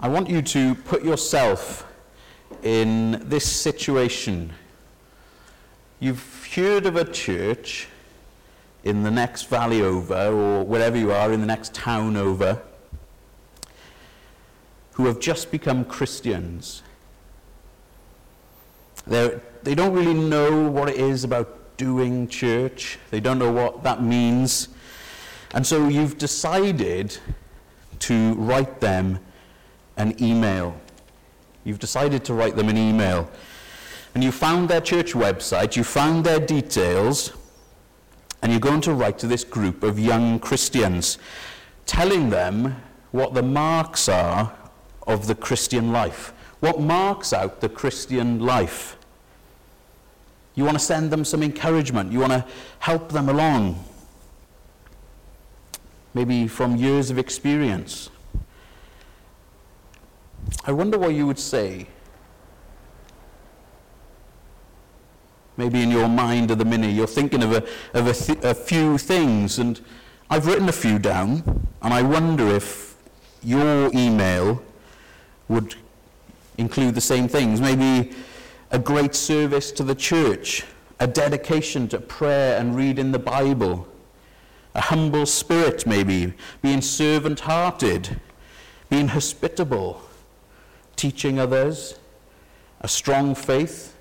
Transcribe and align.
I 0.00 0.06
want 0.06 0.30
you 0.30 0.42
to 0.42 0.76
put 0.76 1.02
yourself 1.02 1.84
in 2.62 3.20
this 3.28 3.44
situation. 3.44 4.52
You've 5.98 6.46
heard 6.54 6.86
of 6.86 6.94
a 6.94 7.04
church 7.04 7.88
in 8.84 9.02
the 9.02 9.10
next 9.10 9.48
valley 9.48 9.82
over, 9.82 10.14
or 10.14 10.62
wherever 10.62 10.96
you 10.96 11.10
are, 11.10 11.32
in 11.32 11.40
the 11.40 11.46
next 11.46 11.74
town 11.74 12.16
over, 12.16 12.62
who 14.92 15.06
have 15.06 15.18
just 15.18 15.50
become 15.50 15.84
Christians. 15.84 16.84
They're, 19.04 19.40
they 19.64 19.74
don't 19.74 19.94
really 19.94 20.14
know 20.14 20.70
what 20.70 20.88
it 20.88 20.96
is 20.96 21.24
about 21.24 21.76
doing 21.76 22.28
church, 22.28 23.00
they 23.10 23.18
don't 23.18 23.40
know 23.40 23.50
what 23.50 23.82
that 23.82 24.00
means. 24.00 24.68
And 25.54 25.66
so 25.66 25.88
you've 25.88 26.18
decided 26.18 27.18
to 27.98 28.34
write 28.34 28.80
them 28.80 29.18
an 29.98 30.20
email. 30.22 30.74
You've 31.64 31.78
decided 31.78 32.24
to 32.24 32.34
write 32.34 32.56
them 32.56 32.68
an 32.68 32.78
email. 32.78 33.28
And 34.14 34.24
you 34.24 34.32
found 34.32 34.70
their 34.70 34.80
church 34.80 35.12
website, 35.12 35.76
you 35.76 35.84
found 35.84 36.24
their 36.24 36.40
details, 36.40 37.32
and 38.42 38.50
you're 38.50 38.60
going 38.60 38.80
to 38.82 38.94
write 38.94 39.18
to 39.18 39.26
this 39.26 39.44
group 39.44 39.82
of 39.82 39.98
young 39.98 40.38
Christians, 40.38 41.18
telling 41.84 42.30
them 42.30 42.80
what 43.10 43.34
the 43.34 43.42
marks 43.42 44.08
are 44.08 44.54
of 45.06 45.26
the 45.26 45.34
Christian 45.34 45.92
life. 45.92 46.32
What 46.60 46.80
marks 46.80 47.32
out 47.32 47.60
the 47.60 47.68
Christian 47.68 48.40
life? 48.40 48.96
You 50.54 50.64
want 50.64 50.78
to 50.78 50.84
send 50.84 51.10
them 51.10 51.24
some 51.24 51.42
encouragement. 51.42 52.10
You 52.10 52.20
want 52.20 52.32
to 52.32 52.44
help 52.80 53.12
them 53.12 53.28
along. 53.28 53.84
Maybe 56.14 56.48
from 56.48 56.76
years 56.76 57.10
of 57.10 57.18
experience. 57.18 58.10
I 60.64 60.72
wonder 60.72 60.98
what 60.98 61.14
you 61.14 61.26
would 61.26 61.38
say. 61.38 61.86
Maybe 65.56 65.82
in 65.82 65.90
your 65.90 66.08
mind 66.08 66.50
at 66.50 66.58
the 66.58 66.64
minute 66.64 66.92
you're 66.92 67.06
thinking 67.06 67.42
of 67.42 67.52
a, 67.52 67.66
of 67.94 68.06
a, 68.06 68.12
th- 68.12 68.44
a 68.44 68.54
few 68.54 68.96
things, 68.96 69.58
and 69.58 69.80
I've 70.30 70.46
written 70.46 70.68
a 70.68 70.72
few 70.72 70.98
down, 70.98 71.66
and 71.82 71.92
I 71.92 72.02
wonder 72.02 72.46
if 72.48 72.96
your 73.42 73.90
email 73.94 74.62
would 75.48 75.74
include 76.58 76.94
the 76.94 77.00
same 77.00 77.28
things. 77.28 77.60
Maybe 77.60 78.12
a 78.70 78.78
great 78.78 79.14
service 79.14 79.72
to 79.72 79.82
the 79.82 79.94
church, 79.94 80.64
a 81.00 81.06
dedication 81.06 81.88
to 81.88 81.98
prayer 81.98 82.58
and 82.58 82.76
reading 82.76 83.12
the 83.12 83.18
Bible, 83.18 83.88
a 84.74 84.80
humble 84.80 85.26
spirit, 85.26 85.86
maybe, 85.86 86.34
being 86.62 86.82
servant 86.82 87.40
hearted, 87.40 88.20
being 88.90 89.08
hospitable 89.08 90.02
teaching 90.98 91.38
others, 91.38 91.98
a 92.82 92.88
strong 92.88 93.34
faith, 93.34 93.96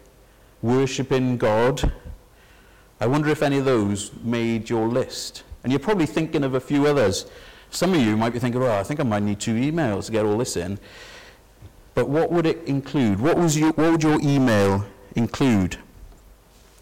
worshipping 0.61 1.37
God. 1.37 1.93
I 2.99 3.05
wonder 3.05 3.29
if 3.29 3.43
any 3.43 3.59
of 3.59 3.65
those 3.65 4.11
made 4.23 4.69
your 4.69 4.87
list. 4.87 5.43
And 5.63 5.71
you're 5.71 5.79
probably 5.79 6.07
thinking 6.07 6.43
of 6.43 6.55
a 6.55 6.59
few 6.59 6.87
others. 6.87 7.27
Some 7.69 7.93
of 7.93 8.01
you 8.01 8.17
might 8.17 8.33
be 8.33 8.39
thinking, 8.39 8.61
oh, 8.61 8.71
I 8.71 8.83
think 8.83 8.99
I 8.99 9.03
might 9.03 9.23
need 9.23 9.39
two 9.39 9.53
emails 9.53 10.07
to 10.07 10.11
get 10.11 10.25
all 10.25 10.37
this 10.37 10.57
in. 10.57 10.79
But 11.93 12.09
what 12.09 12.31
would 12.31 12.45
it 12.45 12.63
include? 12.65 13.19
What, 13.19 13.37
was 13.37 13.57
your, 13.57 13.71
what 13.73 13.91
would 13.91 14.03
your 14.03 14.19
email 14.21 14.85
include? 15.15 15.77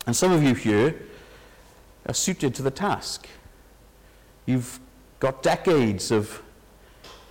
And 0.08 0.16
some 0.16 0.32
of 0.32 0.44
you 0.44 0.54
here 0.54 1.02
are 2.06 2.14
suited 2.14 2.56
to 2.56 2.62
the 2.62 2.72
task. 2.72 3.28
You've 4.46 4.80
got 5.20 5.42
decades 5.44 6.12
of 6.12 6.42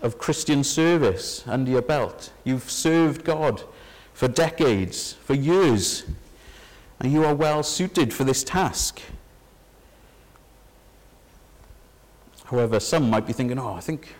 of 0.04 0.18
Christian 0.18 0.62
service 0.62 1.42
under 1.48 1.70
your 1.70 1.80
belt. 1.80 2.30
You've 2.44 2.70
served 2.70 3.24
God 3.24 3.64
for 4.12 4.28
decades, 4.28 5.14
for 5.14 5.32
years, 5.32 6.04
and 7.00 7.10
you 7.10 7.24
are 7.24 7.34
well 7.34 7.62
suited 7.62 8.12
for 8.12 8.22
this 8.22 8.44
task. 8.44 9.00
However, 12.44 12.78
some 12.80 13.08
might 13.08 13.26
be 13.26 13.32
thinking, 13.32 13.58
oh, 13.58 13.72
I 13.72 13.80
think, 13.80 14.14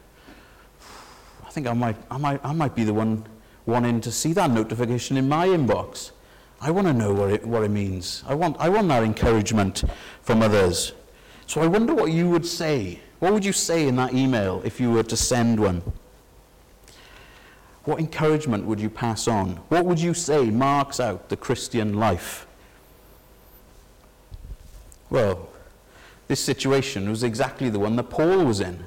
I 1.47 1.51
think 1.51 1.67
I 1.67 1.75
might, 1.75 1.97
I 2.11 2.17
might, 2.17 2.41
I 2.43 2.55
might 2.55 2.75
be 2.75 2.85
the 2.85 2.95
one 2.95 3.27
wanting 3.67 4.01
to 4.01 4.11
see 4.11 4.33
that 4.33 4.51
notification 4.51 5.19
in 5.19 5.29
my 5.29 5.47
inbox. 5.47 6.13
I 6.63 6.71
want 6.71 6.87
to 6.87 6.95
know 6.95 7.13
what 7.13 7.31
it, 7.31 7.47
what 7.47 7.63
it 7.63 7.71
means. 7.71 8.25
I 8.27 8.35
want, 8.35 8.57
I 8.59 8.71
want 8.71 8.89
that 8.89 9.03
encouragement 9.03 9.85
from 10.23 10.41
others. 10.41 10.95
So 11.47 11.61
I 11.61 11.67
wonder 11.67 11.95
what 11.95 12.11
you 12.11 12.31
would 12.31 12.47
say 12.47 13.01
what 13.25 13.33
would 13.33 13.45
you 13.47 13.55
say 13.55 13.89
in 13.89 13.97
that 13.97 14.13
email 14.13 14.61
if 14.67 14.79
you 14.79 14.91
were 14.91 15.03
to 15.03 15.17
send 15.17 15.59
one? 15.59 15.81
What 17.85 17.99
encouragement 17.99 18.67
would 18.67 18.79
you 18.79 18.91
pass 18.91 19.27
on? 19.27 19.53
What 19.71 19.87
would 19.87 19.99
you 19.99 20.13
say 20.13 20.51
marks 20.51 21.01
out 21.01 21.31
the 21.31 21.37
Christian 21.39 21.95
life? 21.95 22.47
Well, 25.09 25.49
this 26.29 26.39
situation 26.39 27.09
was 27.09 27.23
exactly 27.23 27.71
the 27.71 27.79
one 27.79 27.97
that 27.97 28.11
Paul 28.11 28.45
was 28.45 28.61
in. 28.61 28.85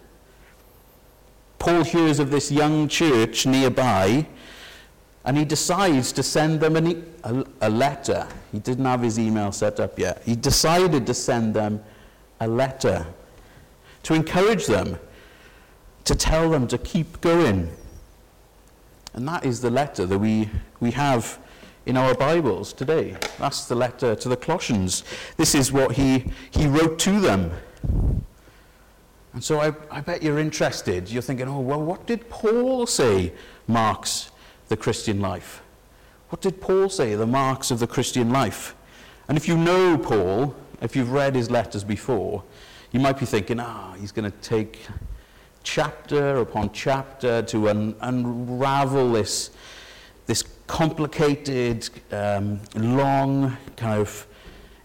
Paul 1.57 1.83
hears 1.83 2.19
of 2.19 2.29
this 2.29 2.51
young 2.51 2.87
church 2.87 3.47
nearby 3.47 4.27
and 5.25 5.35
he 5.35 5.45
decides 5.45 6.11
to 6.11 6.21
send 6.21 6.59
them 6.59 6.87
e- 6.87 7.03
a, 7.23 7.43
a 7.61 7.69
letter. 7.71 8.27
He 8.51 8.59
didn't 8.59 8.85
have 8.85 9.01
his 9.01 9.17
email 9.17 9.51
set 9.51 9.79
up 9.79 9.97
yet. 9.97 10.21
He 10.23 10.35
decided 10.35 11.07
to 11.07 11.15
send 11.15 11.55
them 11.55 11.83
a 12.39 12.47
letter 12.47 13.03
to 14.07 14.13
encourage 14.13 14.67
them, 14.67 14.97
to 16.05 16.15
tell 16.15 16.49
them 16.49 16.65
to 16.65 16.77
keep 16.77 17.19
going. 17.19 17.69
And 19.11 19.27
that 19.27 19.45
is 19.45 19.59
the 19.59 19.69
letter 19.69 20.05
that 20.05 20.17
we, 20.17 20.49
we 20.79 20.91
have 20.91 21.37
in 21.85 21.97
our 21.97 22.15
Bibles 22.15 22.71
today. 22.71 23.17
That's 23.37 23.65
the 23.65 23.75
letter 23.75 24.15
to 24.15 24.29
the 24.29 24.37
Colossians. 24.37 25.03
This 25.35 25.53
is 25.53 25.73
what 25.73 25.91
he, 25.91 26.23
he 26.51 26.67
wrote 26.67 26.97
to 26.99 27.19
them. 27.19 27.51
And 29.33 29.43
so 29.43 29.59
I, 29.59 29.73
I 29.91 29.99
bet 29.99 30.23
you're 30.23 30.39
interested. 30.39 31.09
You're 31.09 31.21
thinking, 31.21 31.49
oh, 31.49 31.59
well, 31.59 31.81
what 31.81 32.07
did 32.07 32.29
Paul 32.29 32.87
say 32.87 33.33
marks 33.67 34.31
the 34.69 34.77
Christian 34.77 35.19
life? 35.19 35.61
What 36.29 36.41
did 36.41 36.61
Paul 36.61 36.87
say 36.87 37.15
the 37.15 37.27
marks 37.27 37.71
of 37.71 37.79
the 37.79 37.87
Christian 37.87 38.29
life? 38.29 38.73
And 39.27 39.37
if 39.37 39.49
you 39.49 39.57
know 39.57 39.97
Paul, 39.97 40.55
if 40.79 40.95
you've 40.95 41.11
read 41.11 41.35
his 41.35 41.51
letters 41.51 41.83
before, 41.83 42.45
you 42.91 42.99
might 42.99 43.19
be 43.19 43.25
thinking, 43.25 43.59
ah, 43.59 43.91
oh, 43.91 43.99
he's 43.99 44.11
going 44.11 44.29
to 44.29 44.37
take 44.39 44.79
chapter 45.63 46.37
upon 46.37 46.71
chapter 46.71 47.41
to 47.41 47.69
un- 47.69 47.95
unravel 48.01 49.11
this, 49.11 49.51
this 50.25 50.43
complicated, 50.67 51.89
um, 52.11 52.59
long 52.75 53.57
kind 53.75 53.99
of 53.99 54.25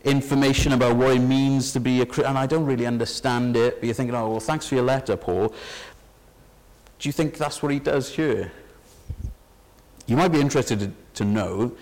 information 0.04 0.72
about 0.72 0.96
what 0.96 1.16
it 1.16 1.20
means 1.20 1.72
to 1.72 1.80
be 1.80 2.00
a 2.00 2.06
Christian. 2.06 2.26
And 2.26 2.38
I 2.38 2.46
don't 2.46 2.64
really 2.64 2.86
understand 2.86 3.56
it. 3.56 3.76
But 3.80 3.86
you're 3.86 3.94
thinking, 3.94 4.14
oh, 4.14 4.30
well, 4.30 4.40
thanks 4.40 4.66
for 4.66 4.74
your 4.74 4.84
letter, 4.84 5.16
Paul. 5.16 5.54
Do 6.98 7.08
you 7.08 7.12
think 7.12 7.36
that's 7.36 7.62
what 7.62 7.72
he 7.72 7.78
does 7.78 8.14
here? 8.14 8.52
You 10.06 10.16
might 10.16 10.28
be 10.28 10.40
interested 10.40 10.92
to, 11.14 11.24
know 11.24 11.72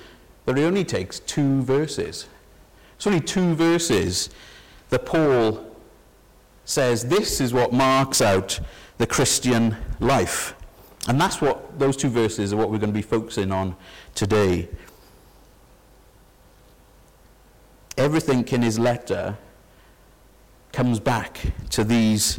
that 0.45 0.59
it 0.59 0.63
only 0.65 0.85
takes 0.85 1.21
two 1.21 1.63
verses. 1.63 2.27
It's 2.97 3.07
only 3.07 3.21
two 3.21 3.55
verses 3.55 4.29
that 4.91 5.07
Paul 5.07 5.70
says 6.71 7.05
this 7.05 7.41
is 7.41 7.53
what 7.53 7.73
marks 7.73 8.21
out 8.21 8.61
the 8.99 9.07
Christian 9.07 9.77
life. 9.99 10.55
And 11.09 11.21
that's 11.21 11.41
what 11.41 11.79
those 11.79 11.97
two 11.97 12.09
verses 12.09 12.53
are 12.53 12.57
what 12.57 12.71
we're 12.71 12.79
going 12.79 12.91
to 12.91 12.95
be 12.95 13.03
focusing 13.03 13.51
on 13.51 13.75
today. 14.15 14.69
Everything 17.97 18.47
in 18.49 18.63
his 18.63 18.79
letter 18.79 19.37
comes 20.73 21.01
back 21.01 21.41
to 21.71 21.83
these 21.83 22.39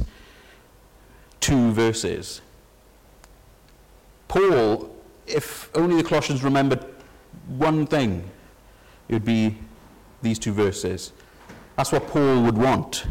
two 1.40 1.72
verses. 1.72 2.42
Paul, 4.28 4.96
if 5.28 5.70
only 5.76 5.98
the 5.98 6.08
Colossians 6.08 6.44
remembered 6.44 6.86
one 7.48 7.86
thing, 7.86 8.30
it 9.10 9.14
would 9.14 9.26
be 9.26 9.58
these 10.22 10.40
two 10.40 10.54
verses. 10.54 11.12
That's 11.76 11.92
what 11.92 12.08
Paul 12.08 12.44
would 12.44 12.58
want. 12.58 13.06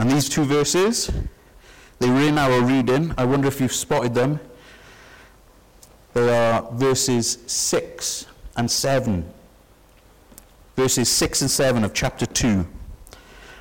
And 0.00 0.10
these 0.10 0.30
two 0.30 0.44
verses, 0.44 1.12
they 1.98 2.08
were 2.08 2.22
in 2.22 2.38
our 2.38 2.62
reading. 2.62 3.12
I 3.18 3.26
wonder 3.26 3.48
if 3.48 3.60
you've 3.60 3.70
spotted 3.70 4.14
them. 4.14 4.40
They 6.14 6.34
are 6.34 6.66
verses 6.72 7.36
6 7.46 8.24
and 8.56 8.70
7. 8.70 9.30
Verses 10.74 11.10
6 11.10 11.42
and 11.42 11.50
7 11.50 11.84
of 11.84 11.92
chapter 11.92 12.24
2. 12.24 12.66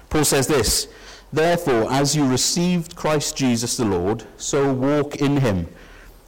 Paul 0.09 0.23
says 0.23 0.47
this 0.47 0.87
Therefore, 1.33 1.91
as 1.91 2.15
you 2.15 2.25
received 2.25 2.95
Christ 2.95 3.35
Jesus 3.35 3.75
the 3.75 3.83
Lord, 3.83 4.23
so 4.37 4.71
walk 4.71 5.17
in 5.17 5.35
him, 5.35 5.67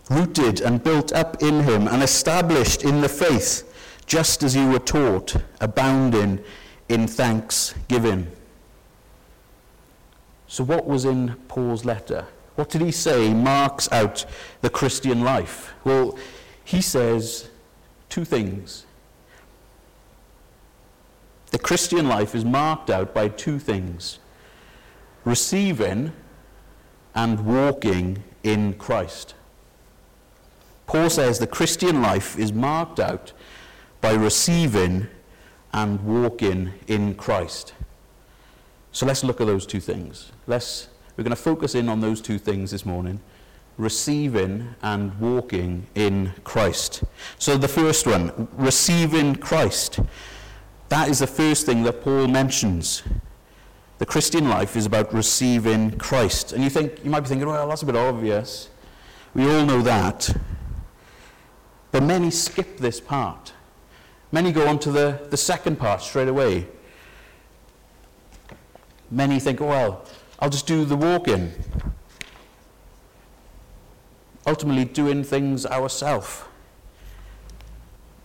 rooted 0.10 0.60
and 0.60 0.84
built 0.84 1.14
up 1.14 1.42
in 1.42 1.64
him, 1.64 1.88
and 1.88 2.04
established 2.04 2.84
in 2.84 3.00
the 3.00 3.08
faith, 3.08 4.04
just 4.08 4.44
as 4.44 4.58
you 4.58 4.70
were 4.70 4.80
taught, 4.80 5.38
abounding 5.62 6.44
in 6.90 7.08
thanksgiving. 7.08 8.28
So, 10.52 10.66
what 10.66 10.86
was 10.86 11.06
in 11.06 11.36
Paul's 11.48 11.86
letter? 11.86 12.26
What 12.56 12.70
did 12.70 12.82
he 12.82 12.92
say 12.92 13.34
marks 13.34 13.90
out 13.90 14.26
the 14.60 14.70
Christian 14.70 15.22
life? 15.22 15.74
Well, 15.86 16.20
he 16.66 16.82
says 16.82 17.48
two 18.10 18.26
things. 18.26 18.86
The 21.52 21.58
Christian 21.58 22.10
life 22.10 22.36
is 22.36 22.44
marked 22.44 22.90
out 22.90 23.14
by 23.14 23.30
two 23.30 23.60
things 23.60 24.20
receiving 25.24 26.12
and 27.16 27.46
walking 27.46 28.22
in 28.44 28.74
Christ. 28.74 29.36
Paul 30.86 31.10
says 31.10 31.40
the 31.40 31.48
Christian 31.48 32.02
life 32.02 32.38
is 32.38 32.52
marked 32.52 33.00
out 33.00 33.32
by 34.02 34.12
receiving 34.12 35.08
and 35.72 36.02
walking 36.02 36.74
in 36.88 37.16
Christ. 37.16 37.74
So 38.92 39.06
let's 39.06 39.24
look 39.24 39.42
at 39.42 39.48
those 39.48 39.66
two 39.66 39.80
things. 39.80 40.32
Let's, 40.48 40.90
we're 41.16 41.24
going 41.24 41.36
to 41.36 41.42
focus 41.42 41.76
in 41.76 41.90
on 41.90 42.02
those 42.02 42.22
two 42.22 42.38
things 42.38 42.72
this 42.72 42.86
morning 42.86 43.20
receiving 43.78 44.76
and 44.84 45.18
walking 45.20 45.88
in 45.96 46.32
Christ. 46.44 47.04
So 47.40 47.58
the 47.58 47.68
first 47.68 48.06
one, 48.06 48.48
receiving 48.58 49.36
Christ. 49.36 50.00
That 50.90 51.10
is 51.10 51.20
the 51.20 51.28
first 51.28 51.66
thing 51.66 51.84
that 51.84 52.04
Paul 52.04 52.28
mentions. 52.28 53.02
The 53.98 54.06
Christian 54.06 54.50
life 54.50 54.76
is 54.76 54.86
about 54.86 55.14
receiving 55.14 55.98
Christ. 55.98 56.54
And 56.54 56.64
you 56.64 56.70
think 56.70 57.04
you 57.04 57.10
might 57.10 57.22
be 57.22 57.30
thinking, 57.30 57.48
well, 57.48 57.68
that's 57.68 57.82
a 57.82 57.86
bit 57.86 57.96
obvious. 57.96 58.70
We 59.34 59.50
all 59.50 59.66
know 59.66 59.82
that. 59.82 60.36
But 61.92 62.04
many 62.04 62.30
skip 62.32 62.78
this 62.78 63.00
part. 63.00 63.54
Many 64.32 64.52
go 64.52 64.68
on 64.68 64.80
to 64.80 64.92
the, 64.92 65.28
the 65.30 65.38
second 65.38 65.78
part 65.78 66.02
straight 66.02 66.28
away. 66.28 66.68
Many 69.12 69.40
think, 69.40 69.60
well, 69.60 70.06
I'll 70.40 70.50
just 70.50 70.66
do 70.66 70.86
the 70.86 70.96
walking. 70.96 71.52
Ultimately, 74.48 74.86
doing 74.86 75.24
things 75.24 75.66
ourselves. 75.66 76.44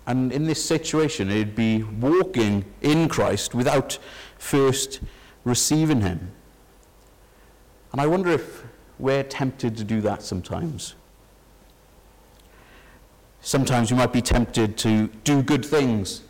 And 0.06 0.32
in 0.32 0.46
this 0.46 0.64
situation, 0.64 1.30
it'd 1.30 1.56
be 1.56 1.82
walking 1.82 2.64
in 2.80 3.08
Christ 3.08 3.54
without 3.54 3.98
first 4.38 5.00
receiving 5.44 6.00
Him. 6.00 6.30
And 7.92 8.00
I 8.00 8.06
wonder 8.06 8.30
if 8.30 8.64
we're 8.98 9.24
tempted 9.24 9.76
to 9.76 9.84
do 9.84 10.00
that 10.02 10.22
sometimes. 10.22 10.94
Sometimes 13.40 13.90
we 13.90 13.98
might 13.98 14.12
be 14.12 14.22
tempted 14.22 14.76
to 14.78 15.08
do 15.24 15.42
good 15.42 15.64
things, 15.64 16.22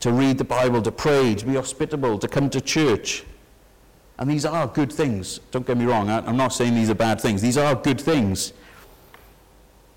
to 0.00 0.12
read 0.12 0.38
the 0.38 0.44
Bible, 0.44 0.82
to 0.82 0.92
pray, 0.92 1.34
to 1.34 1.46
be 1.46 1.54
hospitable, 1.54 2.18
to 2.18 2.28
come 2.28 2.50
to 2.50 2.60
church. 2.60 3.24
And 4.18 4.30
these 4.30 4.44
are 4.44 4.66
good 4.66 4.92
things. 4.92 5.40
Don't 5.50 5.66
get 5.66 5.76
me 5.76 5.86
wrong, 5.86 6.08
I'm 6.08 6.36
not 6.36 6.52
saying 6.52 6.74
these 6.74 6.90
are 6.90 6.94
bad 6.94 7.20
things. 7.20 7.42
These 7.42 7.58
are 7.58 7.74
good 7.74 8.00
things. 8.00 8.52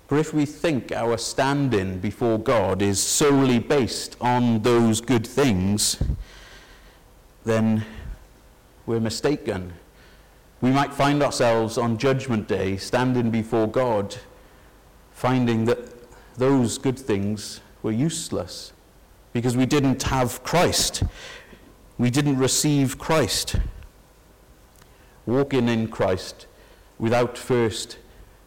For 0.08 0.16
if 0.18 0.32
we 0.32 0.46
think 0.46 0.90
our 0.90 1.18
standing 1.18 1.98
before 1.98 2.38
God 2.38 2.80
is 2.80 3.02
solely 3.02 3.58
based 3.58 4.16
on 4.20 4.62
those 4.62 5.02
good 5.02 5.26
things, 5.26 6.02
then 7.44 7.84
we're 8.86 9.00
mistaken. 9.00 9.74
We 10.62 10.70
might 10.70 10.92
find 10.94 11.22
ourselves 11.22 11.76
on 11.76 11.98
Judgment 11.98 12.48
Day 12.48 12.78
standing 12.78 13.30
before 13.30 13.68
God, 13.68 14.16
finding 15.12 15.66
that 15.66 15.78
those 16.36 16.78
good 16.78 16.98
things 16.98 17.60
were 17.82 17.92
useless 17.92 18.72
because 19.32 19.56
we 19.56 19.66
didn't 19.66 20.02
have 20.04 20.42
Christ. 20.42 21.02
We 21.98 22.10
didn't 22.10 22.38
receive 22.38 22.98
Christ. 22.98 23.56
Walking 25.28 25.68
in 25.68 25.88
Christ 25.88 26.46
without 26.98 27.36
first 27.36 27.98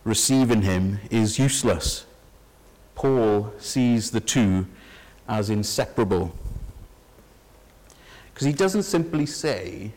receiving 0.03 0.63
him 0.63 0.97
is 1.11 1.37
useless. 1.37 2.07
Paul 2.95 3.53
sees 3.59 4.09
the 4.09 4.19
two 4.19 4.65
as 5.27 5.51
inseparable. 5.51 6.33
Because 8.33 8.47
he 8.47 8.53
doesn't 8.53 8.81
simply 8.81 9.27
say, 9.27 9.91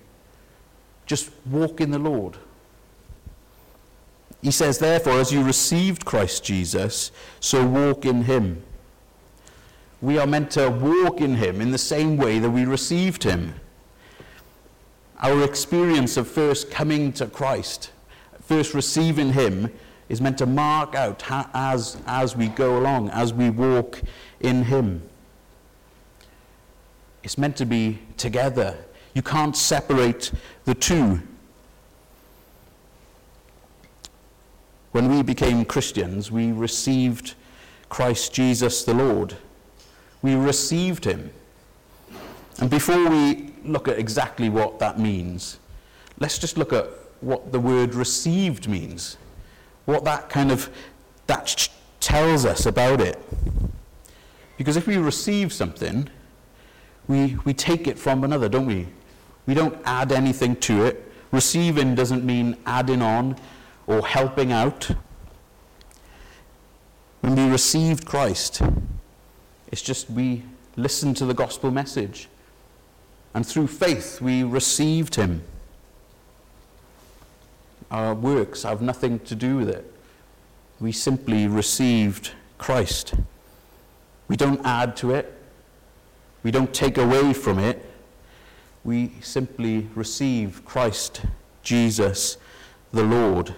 just 1.06 1.30
walk 1.46 1.80
in 1.80 1.90
the 1.90 1.98
Lord. 1.98 2.36
He 4.42 4.50
says, 4.50 4.78
therefore, 4.78 5.20
as 5.20 5.32
you 5.32 5.42
received 5.42 6.04
Christ 6.04 6.44
Jesus, 6.44 7.12
so 7.40 7.66
walk 7.66 8.04
in 8.04 8.24
him. 8.24 8.62
We 10.02 10.18
are 10.18 10.26
meant 10.26 10.50
to 10.50 10.68
walk 10.68 11.22
in 11.22 11.36
him 11.36 11.62
in 11.62 11.70
the 11.70 11.78
same 11.78 12.18
way 12.18 12.40
that 12.40 12.50
we 12.50 12.66
received 12.66 13.22
him. 13.22 13.54
Our 15.20 15.44
experience 15.44 16.16
of 16.16 16.28
first 16.28 16.70
coming 16.70 17.12
to 17.14 17.26
Christ, 17.26 17.90
first 18.42 18.74
receiving 18.74 19.32
him, 19.32 19.70
is 20.08 20.20
meant 20.20 20.38
to 20.38 20.46
mark 20.46 20.94
out 20.94 21.22
as, 21.54 21.96
as 22.06 22.36
we 22.36 22.48
go 22.48 22.78
along, 22.78 23.10
as 23.10 23.32
we 23.32 23.50
walk 23.50 24.02
in 24.40 24.64
Him. 24.64 25.02
It's 27.22 27.38
meant 27.38 27.56
to 27.56 27.66
be 27.66 28.00
together. 28.16 28.76
You 29.14 29.22
can't 29.22 29.56
separate 29.56 30.30
the 30.64 30.74
two. 30.74 31.22
When 34.92 35.08
we 35.08 35.22
became 35.22 35.64
Christians, 35.64 36.30
we 36.30 36.52
received 36.52 37.34
Christ 37.88 38.32
Jesus 38.32 38.84
the 38.84 38.94
Lord. 38.94 39.36
We 40.20 40.34
received 40.34 41.06
Him. 41.06 41.30
And 42.60 42.70
before 42.70 43.08
we 43.08 43.52
look 43.64 43.88
at 43.88 43.98
exactly 43.98 44.48
what 44.48 44.78
that 44.78 44.98
means, 44.98 45.58
let's 46.18 46.38
just 46.38 46.56
look 46.56 46.72
at 46.72 46.86
what 47.20 47.52
the 47.52 47.60
word 47.60 47.94
received 47.94 48.68
means 48.68 49.16
what 49.84 50.04
that 50.04 50.28
kind 50.28 50.50
of 50.50 50.70
that 51.26 51.68
tells 52.00 52.44
us 52.44 52.66
about 52.66 53.00
it. 53.00 53.18
Because 54.56 54.76
if 54.76 54.86
we 54.86 54.96
receive 54.96 55.52
something, 55.52 56.08
we, 57.08 57.36
we 57.44 57.52
take 57.52 57.86
it 57.86 57.98
from 57.98 58.24
another, 58.24 58.48
don't 58.48 58.66
we? 58.66 58.88
We 59.46 59.54
don't 59.54 59.76
add 59.84 60.12
anything 60.12 60.56
to 60.56 60.84
it. 60.84 61.12
Receiving 61.32 61.94
doesn't 61.94 62.24
mean 62.24 62.56
adding 62.64 63.02
on 63.02 63.36
or 63.86 64.06
helping 64.06 64.52
out. 64.52 64.90
When 67.20 67.34
we 67.36 67.50
received 67.50 68.06
Christ, 68.06 68.62
it's 69.72 69.82
just 69.82 70.08
we 70.10 70.44
listened 70.76 71.16
to 71.18 71.26
the 71.26 71.34
gospel 71.34 71.70
message. 71.70 72.28
And 73.34 73.44
through 73.44 73.66
faith, 73.66 74.20
we 74.20 74.44
received 74.44 75.16
him. 75.16 75.42
Our 77.90 78.14
works 78.14 78.62
have 78.62 78.80
nothing 78.80 79.18
to 79.20 79.34
do 79.34 79.56
with 79.56 79.68
it. 79.68 79.92
We 80.80 80.92
simply 80.92 81.48
received 81.48 82.32
Christ. 82.58 83.14
We 84.28 84.36
don't 84.36 84.60
add 84.64 84.96
to 84.98 85.12
it. 85.12 85.32
We 86.42 86.50
don't 86.50 86.72
take 86.72 86.96
away 86.96 87.32
from 87.32 87.58
it. 87.58 87.84
We 88.84 89.12
simply 89.20 89.88
receive 89.94 90.64
Christ, 90.64 91.22
Jesus, 91.62 92.36
the 92.92 93.02
Lord. 93.02 93.54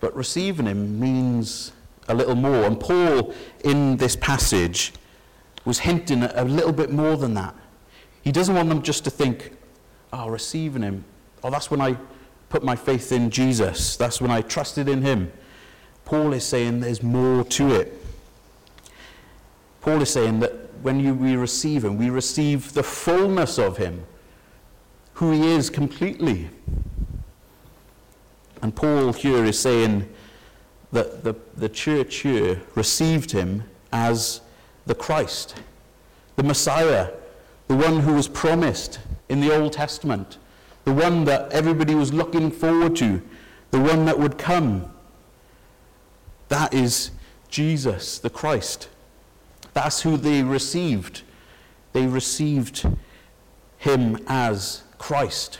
But 0.00 0.16
receiving 0.16 0.66
him 0.66 0.98
means 0.98 1.72
a 2.08 2.14
little 2.14 2.34
more. 2.34 2.64
And 2.64 2.78
Paul, 2.78 3.34
in 3.64 3.96
this 3.96 4.16
passage, 4.16 4.92
was 5.68 5.78
hinting 5.78 6.22
at 6.22 6.36
a 6.36 6.44
little 6.44 6.72
bit 6.72 6.90
more 6.90 7.16
than 7.16 7.34
that. 7.34 7.54
He 8.22 8.32
doesn't 8.32 8.54
want 8.54 8.68
them 8.68 8.82
just 8.82 9.04
to 9.04 9.10
think, 9.10 9.52
oh, 10.12 10.28
receiving 10.28 10.82
him, 10.82 11.04
Oh, 11.42 11.50
that's 11.50 11.70
when 11.70 11.80
I 11.80 11.96
put 12.48 12.62
my 12.62 12.74
faith 12.74 13.12
in 13.12 13.30
Jesus. 13.30 13.96
That's 13.96 14.20
when 14.20 14.30
I 14.30 14.40
trusted 14.40 14.88
in 14.88 15.02
him. 15.02 15.32
Paul 16.04 16.32
is 16.32 16.44
saying 16.44 16.80
there's 16.80 17.02
more 17.02 17.44
to 17.44 17.74
it. 17.74 17.94
Paul 19.80 20.02
is 20.02 20.10
saying 20.10 20.40
that 20.40 20.52
when 20.82 20.98
you, 21.00 21.14
we 21.14 21.36
receive 21.36 21.84
him, 21.84 21.96
we 21.96 22.10
receive 22.10 22.72
the 22.72 22.82
fullness 22.82 23.58
of 23.58 23.76
him, 23.76 24.04
who 25.14 25.32
he 25.32 25.52
is 25.52 25.70
completely. 25.70 26.48
And 28.62 28.74
Paul 28.74 29.12
here 29.12 29.44
is 29.44 29.58
saying 29.58 30.08
that 30.92 31.22
the, 31.22 31.36
the 31.56 31.68
church 31.68 32.16
here 32.16 32.60
received 32.74 33.30
him 33.30 33.64
as 33.92 34.40
the 34.88 34.96
Christ, 34.96 35.54
the 36.34 36.42
Messiah, 36.42 37.12
the 37.68 37.76
one 37.76 38.00
who 38.00 38.14
was 38.14 38.26
promised 38.26 38.98
in 39.28 39.40
the 39.40 39.56
Old 39.56 39.72
Testament 39.72 40.38
the 40.88 40.94
one 40.94 41.26
that 41.26 41.52
everybody 41.52 41.94
was 41.94 42.14
looking 42.14 42.50
forward 42.50 42.96
to, 42.96 43.20
the 43.72 43.78
one 43.78 44.06
that 44.06 44.18
would 44.18 44.38
come. 44.38 44.90
That 46.48 46.72
is 46.72 47.10
Jesus, 47.50 48.18
the 48.18 48.30
Christ. 48.30 48.88
That's 49.74 50.00
who 50.00 50.16
they 50.16 50.42
received. 50.42 51.24
They 51.92 52.06
received 52.06 52.88
him 53.76 54.18
as 54.26 54.82
Christ. 54.96 55.58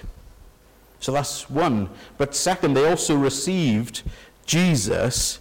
So 0.99 1.13
that's 1.13 1.51
one. 1.51 1.91
But 2.17 2.35
second, 2.35 2.73
they 2.73 2.89
also 2.89 3.15
received 3.15 4.05
Jesus 4.47 5.41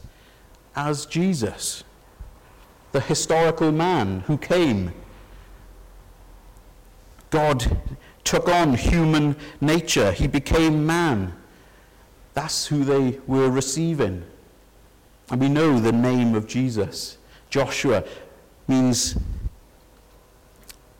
as 0.75 1.05
Jesus, 1.05 1.85
the 2.97 3.03
historical 3.03 3.71
man 3.71 4.21
who 4.21 4.35
came. 4.39 4.91
God 7.29 7.77
took 8.23 8.49
on 8.49 8.73
human 8.73 9.35
nature. 9.61 10.11
He 10.11 10.25
became 10.25 10.83
man. 10.83 11.31
That's 12.33 12.65
who 12.65 12.83
they 12.83 13.19
were 13.27 13.51
receiving. 13.51 14.23
And 15.29 15.39
we 15.39 15.47
know 15.47 15.79
the 15.79 15.91
name 15.91 16.33
of 16.33 16.47
Jesus. 16.47 17.19
Joshua 17.51 18.03
means 18.67 19.15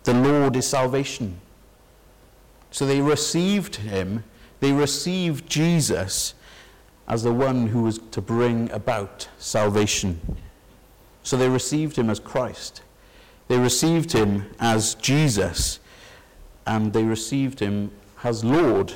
the 0.04 0.14
Lord 0.14 0.56
is 0.56 0.68
salvation. 0.68 1.42
So 2.70 2.86
they 2.86 3.02
received 3.02 3.78
him, 3.78 4.24
they 4.60 4.72
received 4.72 5.50
Jesus 5.50 6.36
as 7.08 7.24
the 7.24 7.34
one 7.34 7.66
who 7.66 7.82
was 7.82 7.98
to 8.12 8.22
bring 8.22 8.70
about 8.70 9.28
salvation. 9.40 10.22
So 11.28 11.36
they 11.36 11.50
received 11.50 11.98
him 11.98 12.10
as 12.10 12.22
Christ. 12.22 12.84
They 13.50 13.60
received 13.60 14.14
him 14.14 14.46
as 14.62 14.96
Jesus. 14.96 15.82
And 16.66 16.94
they 16.94 17.04
received 17.04 17.60
him 17.60 17.92
as 18.24 18.46
Lord. 18.46 18.94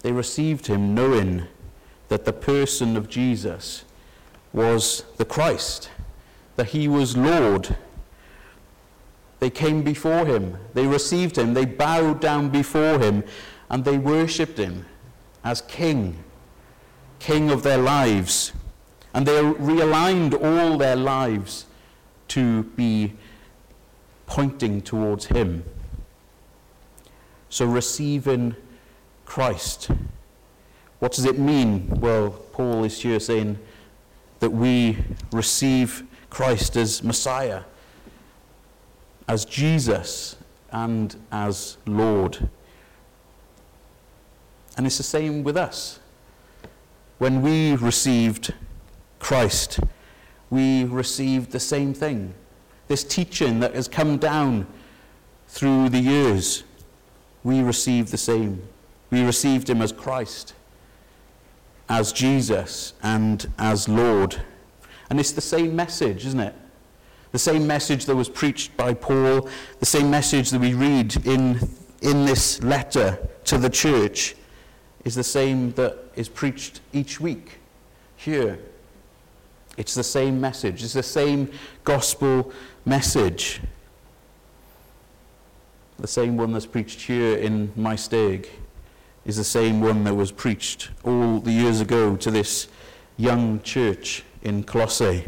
They 0.00 0.10
received 0.10 0.68
him 0.68 0.94
knowing 0.94 1.48
that 2.08 2.24
the 2.24 2.32
person 2.32 2.96
of 2.96 3.10
Jesus 3.10 3.84
was 4.54 5.04
the 5.18 5.26
Christ, 5.26 5.90
that 6.56 6.68
he 6.68 6.88
was 6.88 7.14
Lord. 7.14 7.76
They 9.38 9.50
came 9.50 9.82
before 9.82 10.24
him, 10.24 10.56
they 10.72 10.86
received 10.86 11.36
him, 11.36 11.52
they 11.52 11.66
bowed 11.66 12.22
down 12.22 12.48
before 12.48 12.98
him, 12.98 13.22
and 13.68 13.84
they 13.84 13.98
worshipped 13.98 14.56
him 14.56 14.86
as 15.44 15.60
King, 15.60 16.24
King 17.18 17.50
of 17.50 17.62
their 17.62 17.76
lives. 17.76 18.54
And 19.14 19.26
they 19.26 19.42
realigned 19.42 20.42
all 20.42 20.78
their 20.78 20.96
lives 20.96 21.66
to 22.28 22.62
be 22.62 23.12
pointing 24.26 24.80
towards 24.80 25.26
Him. 25.26 25.64
So, 27.48 27.66
receiving 27.66 28.56
Christ. 29.26 29.90
What 30.98 31.12
does 31.12 31.24
it 31.24 31.38
mean? 31.38 31.88
Well, 32.00 32.30
Paul 32.52 32.84
is 32.84 33.00
here 33.00 33.20
saying 33.20 33.58
that 34.40 34.50
we 34.50 34.98
receive 35.32 36.04
Christ 36.30 36.76
as 36.76 37.02
Messiah, 37.02 37.62
as 39.28 39.44
Jesus, 39.44 40.36
and 40.70 41.14
as 41.30 41.76
Lord. 41.86 42.48
And 44.76 44.86
it's 44.86 44.96
the 44.96 45.02
same 45.02 45.44
with 45.44 45.56
us. 45.56 46.00
When 47.18 47.42
we 47.42 47.74
received 47.76 48.54
Christ, 49.22 49.78
we 50.50 50.82
received 50.82 51.52
the 51.52 51.60
same 51.60 51.94
thing. 51.94 52.34
This 52.88 53.04
teaching 53.04 53.60
that 53.60 53.72
has 53.72 53.86
come 53.86 54.18
down 54.18 54.66
through 55.46 55.90
the 55.90 56.00
years, 56.00 56.64
we 57.44 57.62
received 57.62 58.08
the 58.08 58.18
same. 58.18 58.60
We 59.10 59.22
received 59.22 59.70
him 59.70 59.80
as 59.80 59.92
Christ, 59.92 60.54
as 61.88 62.12
Jesus, 62.12 62.94
and 63.00 63.48
as 63.60 63.88
Lord. 63.88 64.42
And 65.08 65.20
it's 65.20 65.30
the 65.30 65.40
same 65.40 65.76
message, 65.76 66.26
isn't 66.26 66.40
it? 66.40 66.54
The 67.30 67.38
same 67.38 67.64
message 67.64 68.06
that 68.06 68.16
was 68.16 68.28
preached 68.28 68.76
by 68.76 68.92
Paul, 68.92 69.48
the 69.78 69.86
same 69.86 70.10
message 70.10 70.50
that 70.50 70.60
we 70.60 70.74
read 70.74 71.24
in, 71.24 71.60
in 72.00 72.26
this 72.26 72.60
letter 72.64 73.28
to 73.44 73.56
the 73.56 73.70
church, 73.70 74.34
is 75.04 75.14
the 75.14 75.22
same 75.22 75.70
that 75.74 75.96
is 76.16 76.28
preached 76.28 76.80
each 76.92 77.20
week 77.20 77.60
here 78.16 78.58
it's 79.76 79.94
the 79.94 80.04
same 80.04 80.40
message, 80.40 80.82
it's 80.82 80.92
the 80.92 81.02
same 81.02 81.50
gospel 81.84 82.52
message. 82.84 83.60
The 85.98 86.08
same 86.08 86.36
one 86.36 86.52
that's 86.52 86.66
preached 86.66 87.02
here 87.02 87.36
in 87.36 87.72
my 87.76 87.94
Maesteg 87.94 88.48
is 89.24 89.36
the 89.36 89.44
same 89.44 89.80
one 89.80 90.02
that 90.04 90.14
was 90.14 90.32
preached 90.32 90.90
all 91.04 91.38
the 91.38 91.52
years 91.52 91.80
ago 91.80 92.16
to 92.16 92.30
this 92.30 92.66
young 93.16 93.60
church 93.62 94.24
in 94.42 94.64
Colossae. 94.64 95.24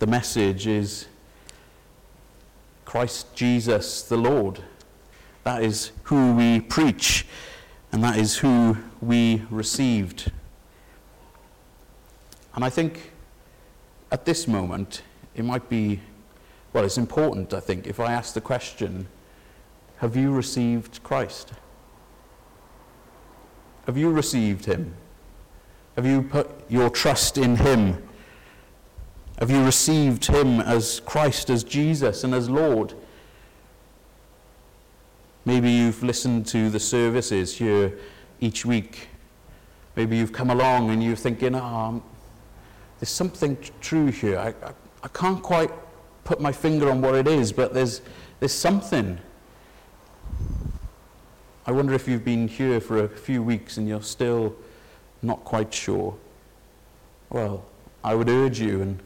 The 0.00 0.06
message 0.06 0.66
is 0.66 1.06
Christ 2.84 3.34
Jesus 3.34 4.02
the 4.02 4.16
Lord. 4.16 4.60
That 5.44 5.62
is 5.62 5.92
who 6.04 6.34
we 6.34 6.60
preach, 6.60 7.26
and 7.92 8.04
that 8.04 8.18
is 8.18 8.38
who 8.38 8.76
we 9.00 9.42
received. 9.48 10.30
And 12.54 12.64
I 12.64 12.70
think 12.70 13.12
at 14.10 14.24
this 14.24 14.48
moment, 14.48 15.02
it 15.34 15.44
might 15.44 15.68
be, 15.68 16.00
well, 16.72 16.84
it's 16.84 16.98
important, 16.98 17.54
I 17.54 17.60
think, 17.60 17.86
if 17.86 18.00
I 18.00 18.12
ask 18.12 18.34
the 18.34 18.40
question 18.40 19.06
Have 19.98 20.16
you 20.16 20.32
received 20.32 21.02
Christ? 21.02 21.52
Have 23.86 23.96
you 23.96 24.10
received 24.10 24.66
Him? 24.66 24.94
Have 25.96 26.06
you 26.06 26.22
put 26.22 26.50
your 26.68 26.90
trust 26.90 27.38
in 27.38 27.56
Him? 27.56 28.02
Have 29.38 29.50
you 29.50 29.64
received 29.64 30.26
Him 30.26 30.60
as 30.60 31.00
Christ, 31.00 31.50
as 31.50 31.64
Jesus, 31.64 32.24
and 32.24 32.34
as 32.34 32.50
Lord? 32.50 32.94
Maybe 35.44 35.70
you've 35.70 36.02
listened 36.02 36.46
to 36.48 36.68
the 36.68 36.78
services 36.78 37.56
here 37.56 37.98
each 38.40 38.66
week. 38.66 39.08
Maybe 39.96 40.16
you've 40.16 40.32
come 40.32 40.50
along 40.50 40.90
and 40.90 41.02
you're 41.02 41.16
thinking, 41.16 41.54
oh, 41.54 42.02
there's 43.00 43.08
something 43.08 43.56
true 43.80 44.08
here. 44.08 44.38
I, 44.38 44.48
I, 44.64 44.72
I 45.02 45.08
can't 45.08 45.42
quite 45.42 45.70
put 46.24 46.38
my 46.38 46.52
finger 46.52 46.90
on 46.90 47.00
what 47.00 47.14
it 47.14 47.26
is, 47.26 47.50
but 47.50 47.72
there's, 47.72 48.02
there's 48.40 48.52
something. 48.52 49.18
I 51.66 51.72
wonder 51.72 51.94
if 51.94 52.06
you've 52.06 52.24
been 52.24 52.46
here 52.46 52.78
for 52.78 53.04
a 53.04 53.08
few 53.08 53.42
weeks 53.42 53.78
and 53.78 53.88
you're 53.88 54.02
still 54.02 54.54
not 55.22 55.44
quite 55.44 55.72
sure. 55.72 56.14
Well, 57.30 57.64
I 58.04 58.14
would 58.14 58.28
urge 58.28 58.60
you 58.60 58.82
and 58.82 59.00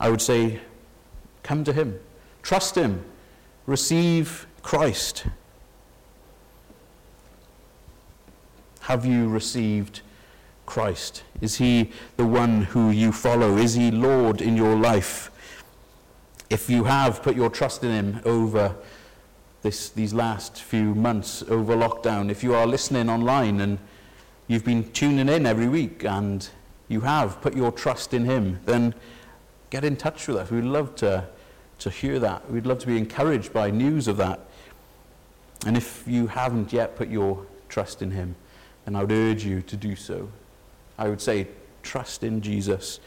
I 0.00 0.10
would 0.10 0.20
say, 0.20 0.60
come 1.44 1.62
to 1.62 1.72
Him, 1.72 2.00
trust 2.42 2.74
Him, 2.74 3.04
receive 3.66 4.48
Christ. 4.62 5.26
Have 8.80 9.04
you 9.04 9.28
received 9.28 10.00
Christ? 10.68 11.22
Is 11.40 11.56
he 11.56 11.90
the 12.18 12.26
one 12.26 12.62
who 12.62 12.90
you 12.90 13.10
follow? 13.10 13.56
Is 13.56 13.72
he 13.72 13.90
Lord 13.90 14.42
in 14.42 14.54
your 14.54 14.76
life? 14.76 15.30
If 16.50 16.68
you 16.68 16.84
have 16.84 17.22
put 17.22 17.34
your 17.34 17.48
trust 17.48 17.82
in 17.84 17.90
him 17.90 18.20
over 18.26 18.76
this, 19.62 19.88
these 19.88 20.12
last 20.12 20.60
few 20.60 20.94
months, 20.94 21.42
over 21.48 21.74
lockdown, 21.74 22.30
if 22.30 22.44
you 22.44 22.54
are 22.54 22.66
listening 22.66 23.08
online 23.08 23.62
and 23.62 23.78
you've 24.46 24.64
been 24.64 24.92
tuning 24.92 25.30
in 25.30 25.46
every 25.46 25.68
week 25.68 26.04
and 26.04 26.46
you 26.88 27.00
have 27.00 27.40
put 27.40 27.56
your 27.56 27.72
trust 27.72 28.12
in 28.12 28.26
him, 28.26 28.60
then 28.66 28.94
get 29.70 29.84
in 29.84 29.96
touch 29.96 30.28
with 30.28 30.36
us. 30.36 30.50
We'd 30.50 30.64
love 30.64 30.94
to, 30.96 31.26
to 31.78 31.90
hear 31.90 32.18
that. 32.18 32.50
We'd 32.50 32.66
love 32.66 32.78
to 32.80 32.86
be 32.86 32.98
encouraged 32.98 33.54
by 33.54 33.70
news 33.70 34.06
of 34.06 34.18
that. 34.18 34.40
And 35.64 35.78
if 35.78 36.04
you 36.06 36.26
haven't 36.26 36.74
yet 36.74 36.94
put 36.94 37.08
your 37.08 37.46
trust 37.70 38.02
in 38.02 38.10
him, 38.10 38.36
then 38.84 38.96
I 38.96 39.00
would 39.00 39.12
urge 39.12 39.44
you 39.44 39.62
to 39.62 39.76
do 39.76 39.96
so. 39.96 40.28
I 40.98 41.08
would 41.08 41.20
say 41.20 41.46
trust 41.82 42.24
in 42.24 42.40
Jesus. 42.40 43.00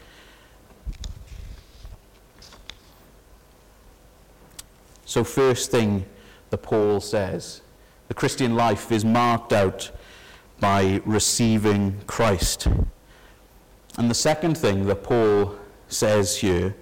So, 5.04 5.22
first 5.22 5.70
thing 5.70 6.06
that 6.50 6.62
Paul 6.62 7.00
says 7.00 7.60
the 8.08 8.14
Christian 8.14 8.54
life 8.56 8.90
is 8.90 9.04
marked 9.04 9.52
out 9.52 9.90
by 10.58 11.02
receiving 11.04 12.00
Christ. 12.06 12.66
And 13.98 14.10
the 14.10 14.14
second 14.14 14.56
thing 14.56 14.86
that 14.86 15.02
Paul 15.02 15.56
says 15.88 16.38
here 16.38 16.74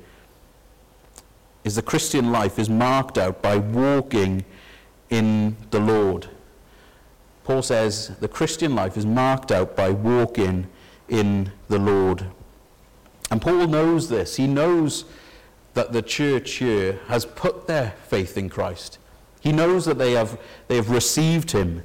is 1.64 1.76
the 1.76 1.82
Christian 1.82 2.30
life 2.30 2.58
is 2.58 2.70
marked 2.70 3.18
out 3.18 3.42
by 3.42 3.56
walking 3.56 4.44
in 5.08 5.56
the 5.70 5.80
Lord. 5.80 6.28
Paul 7.44 7.62
says 7.62 8.16
the 8.20 8.28
Christian 8.28 8.74
life 8.74 8.96
is 8.96 9.04
marked 9.04 9.50
out 9.50 9.74
by 9.74 9.90
walking 9.90 10.68
in 11.10 11.52
the 11.68 11.78
Lord. 11.78 12.24
And 13.30 13.42
Paul 13.42 13.66
knows 13.66 14.08
this. 14.08 14.36
He 14.36 14.46
knows 14.46 15.04
that 15.74 15.92
the 15.92 16.02
church 16.02 16.52
here 16.52 16.98
has 17.08 17.24
put 17.24 17.66
their 17.66 17.92
faith 18.08 18.36
in 18.36 18.48
Christ. 18.48 18.98
He 19.40 19.52
knows 19.52 19.84
that 19.84 19.98
they 19.98 20.12
have, 20.12 20.38
they 20.68 20.76
have 20.76 20.90
received 20.90 21.50
him. 21.50 21.82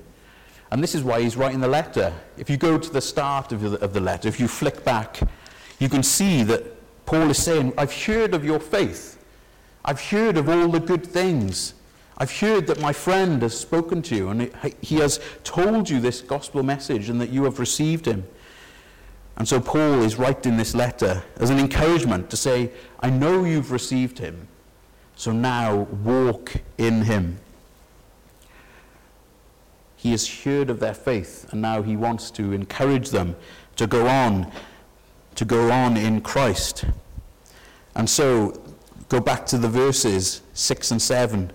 And 0.71 0.81
this 0.81 0.95
is 0.95 1.03
why 1.03 1.21
he's 1.21 1.37
writing 1.37 1.59
the 1.59 1.67
letter. 1.67 2.13
If 2.37 2.49
you 2.49 2.57
go 2.57 2.77
to 2.77 2.89
the 2.89 3.01
start 3.01 3.51
of 3.51 3.61
the, 3.61 3.79
of 3.79 3.93
the 3.93 3.99
letter, 3.99 4.27
if 4.27 4.39
you 4.39 4.47
flick 4.47 4.83
back, 4.83 5.19
you 5.79 5.89
can 5.89 6.03
see 6.03 6.43
that 6.43 6.63
Paul 7.05 7.29
is 7.29 7.41
saying, 7.41 7.73
I've 7.77 7.93
heard 7.93 8.33
of 8.33 8.43
your 8.43 8.59
faith. 8.59 9.23
I've 9.83 10.01
heard 10.01 10.37
of 10.37 10.49
all 10.49 10.67
the 10.67 10.79
good 10.79 11.05
things. 11.05 11.75
I've 12.17 12.31
heard 12.39 12.65
that 12.67 12.79
my 12.79 12.93
friend 12.93 13.41
has 13.41 13.57
spoken 13.57 14.01
to 14.03 14.15
you 14.15 14.29
and 14.29 14.51
he 14.81 14.95
has 14.97 15.19
told 15.43 15.89
you 15.89 15.99
this 15.99 16.21
gospel 16.21 16.63
message 16.63 17.09
and 17.09 17.21
that 17.21 17.29
you 17.29 17.43
have 17.43 17.59
received 17.59 18.05
him. 18.05 18.25
And 19.37 19.47
so 19.47 19.59
Paul 19.59 20.01
is 20.01 20.17
writing 20.17 20.57
this 20.57 20.73
letter 20.73 21.23
as 21.37 21.49
an 21.49 21.59
encouragement 21.59 22.29
to 22.29 22.37
say, 22.37 22.71
I 23.01 23.09
know 23.09 23.43
you've 23.43 23.71
received 23.71 24.19
him, 24.19 24.47
so 25.15 25.31
now 25.31 25.87
walk 26.03 26.53
in 26.77 27.03
him. 27.03 27.39
he 29.97 30.11
has 30.11 30.43
heard 30.43 30.69
of 30.69 30.79
their 30.79 30.93
faith, 30.93 31.47
and 31.51 31.61
now 31.61 31.81
he 31.81 31.95
wants 31.95 32.29
to 32.29 32.53
encourage 32.53 33.09
them 33.09 33.35
to 33.75 33.87
go 33.87 34.05
on, 34.07 34.51
to 35.33 35.43
go 35.43 35.71
on 35.71 35.97
in 35.97 36.21
Christ. 36.21 36.85
And 37.95 38.07
so, 38.07 38.61
go 39.09 39.19
back 39.19 39.47
to 39.47 39.57
the 39.57 39.67
verses 39.67 40.41
6 40.53 40.91
and 40.91 41.01
7. 41.01 41.51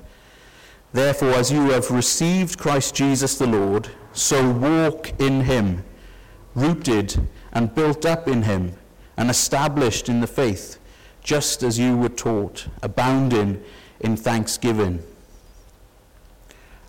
Therefore, 0.93 1.31
as 1.31 1.53
you 1.53 1.71
have 1.71 1.93
received 1.93 2.59
Christ 2.59 2.95
Jesus 2.95 3.39
the 3.39 3.47
Lord, 3.47 3.89
so 4.13 4.51
walk 4.51 5.13
in 5.21 5.43
him, 5.43 5.85
rooted 6.57 7.29
and 7.53 7.75
built 7.75 8.07
up 8.07 8.29
in 8.29 8.43
him, 8.43 8.75
and 9.17 9.31
established 9.31 10.09
in 10.09 10.21
the 10.21 10.27
faith, 10.27 10.79
just 11.23 11.63
as 11.63 11.79
you 11.79 11.97
were 11.97 12.09
taught, 12.09 12.69
abounding 12.83 13.63
in 14.01 14.17
thanksgiving. 14.17 15.03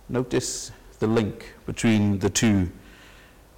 Notice 0.08 0.72
the 0.98 1.06
link 1.06 1.54
between 1.66 2.18
the 2.18 2.30
two. 2.30 2.70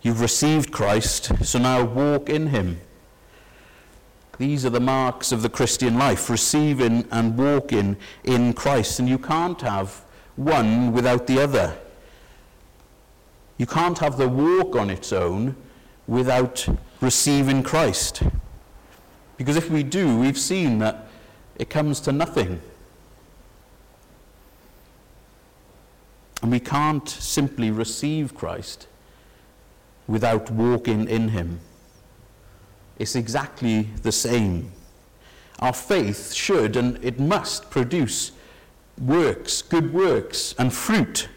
You've 0.02 0.20
received 0.20 0.72
Christ, 0.72 1.32
so 1.44 1.58
now 1.58 1.84
walk 1.84 2.28
in 2.28 2.48
him. 2.48 2.80
These 4.38 4.66
are 4.66 4.70
the 4.70 4.80
marks 4.80 5.30
of 5.30 5.42
the 5.42 5.48
Christian 5.48 5.96
life, 5.96 6.28
receiving 6.28 7.06
and 7.10 7.38
walking 7.38 7.96
in 8.24 8.52
Christ. 8.52 8.98
And 8.98 9.08
you 9.08 9.18
can't 9.18 9.60
have 9.60 10.04
one 10.36 10.92
without 10.92 11.26
the 11.26 11.40
other. 11.40 11.76
You 13.56 13.66
can't 13.66 13.98
have 13.98 14.16
the 14.16 14.28
walk 14.28 14.74
on 14.74 14.90
its 14.90 15.12
own 15.12 15.54
without 16.08 16.66
receiving 17.00 17.62
Christ. 17.62 18.22
Because 19.36 19.56
if 19.56 19.70
we 19.70 19.82
do, 19.82 20.18
we've 20.18 20.38
seen 20.38 20.78
that 20.78 21.06
it 21.56 21.70
comes 21.70 22.00
to 22.00 22.12
nothing. 22.12 22.60
And 26.42 26.50
we 26.50 26.60
can't 26.60 27.08
simply 27.08 27.70
receive 27.70 28.34
Christ 28.34 28.86
without 30.06 30.50
walking 30.50 31.08
in 31.08 31.30
Him. 31.30 31.60
It's 32.98 33.16
exactly 33.16 33.88
the 34.02 34.12
same. 34.12 34.70
Our 35.58 35.72
faith 35.72 36.32
should 36.32 36.76
and 36.76 37.02
it 37.02 37.18
must 37.18 37.70
produce 37.70 38.32
works, 39.00 39.62
good 39.62 39.92
works, 39.92 40.54
and 40.58 40.72
fruit. 40.72 41.28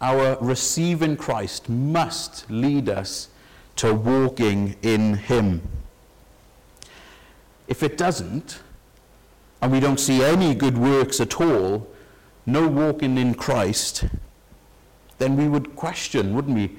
Our 0.00 0.36
receiving 0.40 1.16
Christ 1.16 1.68
must 1.68 2.50
lead 2.50 2.88
us 2.88 3.28
to 3.80 3.94
walking 3.94 4.76
in 4.82 5.14
Him. 5.14 5.62
If 7.66 7.82
it 7.82 7.96
doesn't, 7.96 8.60
and 9.62 9.72
we 9.72 9.80
don't 9.80 9.98
see 9.98 10.22
any 10.22 10.54
good 10.54 10.76
works 10.76 11.18
at 11.18 11.40
all, 11.40 11.88
no 12.44 12.68
walking 12.68 13.16
in 13.16 13.32
Christ, 13.34 14.04
then 15.16 15.34
we 15.34 15.48
would 15.48 15.76
question, 15.76 16.34
wouldn't 16.34 16.54
we, 16.54 16.76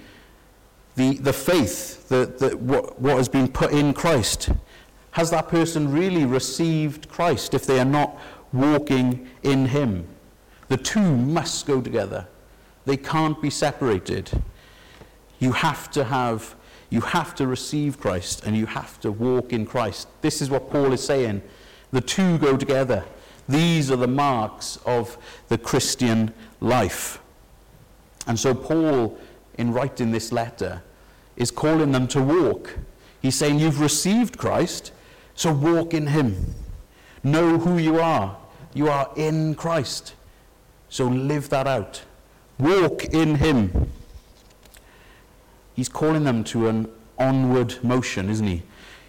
the, 0.96 1.18
the 1.18 1.34
faith, 1.34 2.08
the, 2.08 2.36
the, 2.38 2.58
what, 2.58 3.02
what 3.02 3.18
has 3.18 3.30
been 3.30 3.48
put 3.48 3.72
in 3.72 3.94
Christ. 3.94 4.50
Has 5.12 5.32
that 5.32 5.48
person 5.48 5.92
really 5.92 6.26
received 6.26 7.10
Christ 7.10 7.56
if 7.56 7.66
they 7.66 7.80
are 7.80 7.86
not 7.86 8.20
walking 8.54 9.28
in 9.42 9.66
Him? 9.66 10.08
The 10.68 10.78
two 10.78 11.16
must 11.16 11.66
go 11.66 11.82
together. 11.82 12.28
They 12.86 12.98
can't 12.98 13.42
be 13.42 13.50
separated. 13.50 14.30
You 15.40 15.52
have 15.54 15.90
to 15.92 16.04
have, 16.04 16.56
you 16.92 17.02
have 17.02 17.34
to 17.36 17.48
receive 17.48 18.00
Christ 18.00 18.46
and 18.46 18.56
you 18.56 18.68
have 18.68 19.00
to 19.00 19.12
walk 19.12 19.54
in 19.54 19.66
Christ. 19.66 20.10
This 20.22 20.42
is 20.42 20.50
what 20.50 20.70
Paul 20.70 20.92
is 20.92 21.04
saying. 21.04 21.42
The 21.92 22.02
two 22.02 22.38
go 22.38 22.58
together. 22.58 23.06
These 23.48 23.90
are 23.90 23.96
the 23.96 24.08
marks 24.08 24.78
of 24.86 25.18
the 25.48 25.58
Christian 25.58 26.34
life. 26.60 27.20
And 28.28 28.38
so, 28.38 28.54
Paul, 28.54 29.18
in 29.58 29.72
writing 29.72 30.12
this 30.12 30.34
letter, 30.34 30.84
is 31.38 31.50
calling 31.50 31.94
them 31.94 32.08
to 32.10 32.22
walk. 32.22 32.78
He's 33.22 33.36
saying, 33.36 33.60
You've 33.60 33.80
received 33.80 34.38
Christ, 34.38 34.92
so 35.34 35.54
walk 35.54 35.94
in 35.94 36.08
Him. 36.08 36.56
Know 37.24 37.58
who 37.58 37.78
you 37.78 38.00
are. 38.00 38.38
You 38.74 38.90
are 38.90 39.12
in 39.16 39.56
Christ. 39.56 40.14
So 40.90 41.08
live 41.08 41.50
that 41.50 41.68
out. 41.68 42.02
Walk 42.60 43.06
in 43.06 43.36
Him. 43.36 43.92
He's 45.82 45.90
calling 45.90 46.26
them 46.26 46.44
to 46.44 46.68
an 46.68 46.88
onward 47.18 47.84
motion, 47.84 48.30
isn't 48.30 48.46
he? 48.46 48.62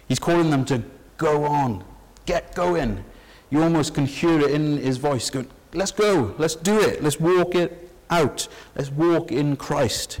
He's 0.07 0.17
calling 0.17 0.49
them 0.49 0.65
to 0.65 0.81
go 1.17 1.45
on, 1.45 1.83
get 2.25 2.55
going. 2.55 3.05
You 3.51 3.61
almost 3.61 3.93
can 3.93 4.07
hear 4.07 4.39
it 4.39 4.49
in 4.49 4.77
his 4.77 4.97
voice 4.97 5.29
going, 5.29 5.47
Let's 5.75 5.91
go, 5.91 6.33
let's 6.39 6.55
do 6.55 6.79
it, 6.79 7.03
let's 7.03 7.19
walk 7.19 7.53
it 7.53 7.91
out, 8.09 8.47
let's 8.75 8.89
walk 8.89 9.31
in 9.31 9.55
Christ. 9.55 10.19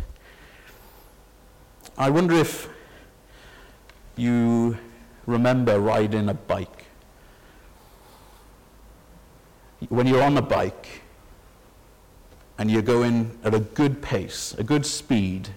I 1.97 2.11
wonder 2.11 2.35
if 2.35 2.69
you 4.15 4.77
remember 5.25 5.79
riding 5.79 6.29
a 6.29 6.35
bike. 6.35 6.85
When 9.89 10.05
you're 10.05 10.21
on 10.21 10.37
a 10.37 10.43
bike 10.43 11.01
and 12.59 12.69
you're 12.69 12.83
going 12.83 13.39
at 13.43 13.55
a 13.55 13.59
good 13.59 14.03
pace, 14.03 14.53
a 14.59 14.63
good 14.63 14.85
speed, 14.85 15.49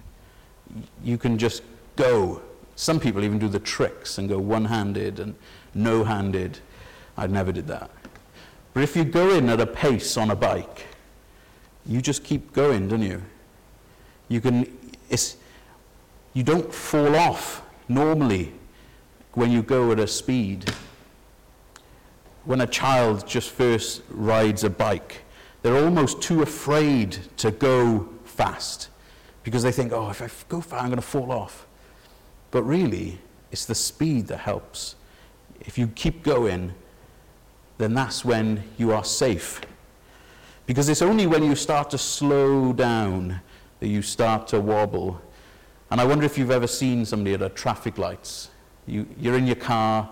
you 1.03 1.17
can 1.17 1.37
just 1.37 1.63
go. 1.95 2.41
Some 2.75 2.99
people 2.99 3.23
even 3.23 3.39
do 3.39 3.47
the 3.47 3.59
tricks 3.59 4.17
and 4.17 4.29
go 4.29 4.39
one 4.39 4.65
handed 4.65 5.19
and 5.19 5.35
no 5.73 6.03
handed. 6.03 6.59
I 7.17 7.27
never 7.27 7.51
did 7.51 7.67
that. 7.67 7.89
But 8.73 8.83
if 8.83 8.95
you 8.95 9.03
go 9.03 9.31
in 9.31 9.49
at 9.49 9.59
a 9.59 9.65
pace 9.65 10.17
on 10.17 10.29
a 10.29 10.35
bike, 10.35 10.85
you 11.85 12.01
just 12.01 12.23
keep 12.23 12.53
going, 12.53 12.87
don't 12.87 13.01
you? 13.01 13.23
You 14.27 14.41
can, 14.41 14.77
it's, 15.09 15.37
you 16.33 16.43
don't 16.43 16.71
fall 16.71 17.15
off 17.15 17.63
normally 17.87 18.53
when 19.33 19.51
you 19.51 19.63
go 19.63 19.91
at 19.91 19.99
a 19.99 20.07
speed. 20.07 20.71
When 22.45 22.61
a 22.61 22.67
child 22.67 23.25
just 23.27 23.49
first 23.49 24.03
rides 24.09 24.63
a 24.63 24.69
bike, 24.69 25.23
they're 25.61 25.83
almost 25.83 26.21
too 26.21 26.43
afraid 26.43 27.17
to 27.37 27.51
go 27.51 28.09
fast 28.25 28.89
because 29.47 29.63
they 29.63 29.71
think, 29.71 29.93
oh, 29.93 30.09
if 30.09 30.21
I 30.21 30.27
go 30.49 30.59
far, 30.59 30.79
I'm 30.79 30.87
going 30.87 30.97
to 30.97 31.01
fall 31.01 31.31
off. 31.31 31.67
But 32.51 32.63
really, 32.63 33.17
it's 33.49 33.63
the 33.63 33.75
speed 33.75 34.27
that 34.27 34.39
helps. 34.39 34.97
If 35.61 35.77
you 35.77 35.87
keep 35.87 36.21
going, 36.21 36.73
then 37.77 37.93
that's 37.93 38.25
when 38.25 38.65
you 38.75 38.91
are 38.91 39.05
safe. 39.05 39.61
Because 40.65 40.89
it's 40.89 41.01
only 41.01 41.27
when 41.27 41.45
you 41.45 41.55
start 41.55 41.89
to 41.91 41.97
slow 41.97 42.73
down 42.73 43.39
that 43.79 43.87
you 43.87 44.01
start 44.01 44.47
to 44.49 44.59
wobble. 44.59 45.21
And 45.91 46.01
I 46.01 46.03
wonder 46.03 46.25
if 46.25 46.37
you've 46.37 46.51
ever 46.51 46.67
seen 46.67 47.05
somebody 47.05 47.33
at 47.33 47.41
a 47.41 47.47
traffic 47.47 47.97
lights. 47.97 48.49
You, 48.85 49.07
you're 49.17 49.37
in 49.37 49.47
your 49.47 49.55
car, 49.55 50.09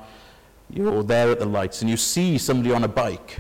you're 0.70 1.04
there 1.04 1.30
at 1.30 1.40
the 1.40 1.46
lights, 1.46 1.82
and 1.82 1.90
you 1.90 1.98
see 1.98 2.38
somebody 2.38 2.74
on 2.74 2.86
a 2.86 2.88
bike. 2.88 3.36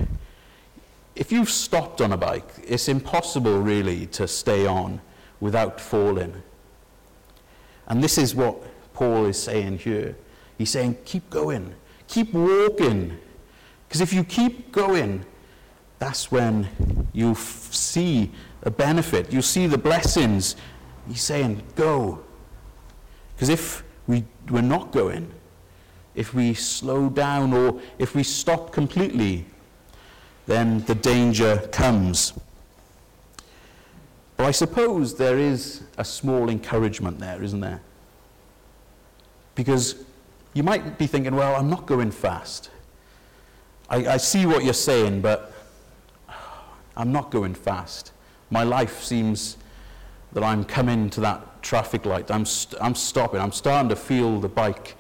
If 1.16 1.32
you've 1.32 1.50
stopped 1.50 2.02
on 2.02 2.12
a 2.12 2.18
bike, 2.18 2.50
it's 2.68 2.90
impossible 2.90 3.62
really 3.62 4.08
to 4.08 4.28
stay 4.28 4.68
on 4.68 5.00
without 5.46 5.80
falling. 5.80 6.44
And 7.88 8.04
this 8.04 8.18
is 8.18 8.36
what 8.36 8.62
Paul 8.94 9.26
is 9.26 9.42
saying 9.42 9.78
here. 9.78 10.18
He's 10.58 10.72
saying, 10.72 10.98
keep 11.06 11.30
going, 11.30 11.74
keep 12.08 12.34
walking 12.34 13.18
because 13.88 14.02
if 14.02 14.12
you 14.12 14.24
keep 14.24 14.72
going, 14.72 15.26
that's 16.00 16.32
when 16.32 16.68
you 17.14 17.32
f- 17.32 17.74
see 17.74 18.32
a 18.64 18.70
benefit. 18.70 19.32
You 19.32 19.42
see 19.42 19.68
the 19.68 19.78
blessings. 19.78 20.56
He's 21.08 21.22
saying, 21.22 21.64
go. 21.76 22.20
Because 23.36 23.50
if 23.50 23.84
we, 24.08 24.26
we're 24.50 24.62
not 24.62 24.92
going, 24.92 25.32
if 26.16 26.34
we 26.34 26.54
slow 26.54 27.10
down 27.10 27.54
or 27.54 27.80
if 28.00 28.16
we 28.16 28.24
stop 28.24 28.72
completely, 28.72 29.46
then 30.46 30.84
the 30.86 30.96
danger 30.96 31.58
comes. 31.72 32.34
But 34.38 34.46
I 34.46 34.52
suppose 34.52 35.16
there 35.16 35.38
is 35.38 35.84
a 35.98 36.04
small 36.04 36.50
encouragement 36.50 37.20
there, 37.20 37.42
isn't 37.42 37.62
there? 37.62 37.82
Because 39.56 40.04
you 40.54 40.64
might 40.64 40.98
be 40.98 41.08
thinking, 41.08 41.36
well, 41.36 41.56
I'm 41.56 41.70
not 41.70 41.86
going 41.86 42.12
fast. 42.12 42.70
I, 43.90 44.06
I 44.08 44.18
see 44.18 44.46
what 44.46 44.64
you're 44.64 44.74
saying, 44.74 45.22
but 45.22 45.54
I'm 46.98 47.12
not 47.12 47.32
going 47.32 47.54
fast. 47.54 48.12
My 48.50 48.64
life 48.64 49.04
seems 49.04 49.58
that 50.34 50.44
I'm 50.44 50.64
coming 50.64 51.10
to 51.12 51.22
that 51.22 51.64
traffic 51.64 52.06
light. 52.06 52.30
I'm, 52.30 52.46
st- 52.46 52.82
I'm 52.82 52.96
stopping. 52.96 53.40
I'm 53.40 53.52
starting 53.52 53.90
to 53.90 53.96
feel 53.96 54.40
the 54.40 54.50
bike 54.50 54.96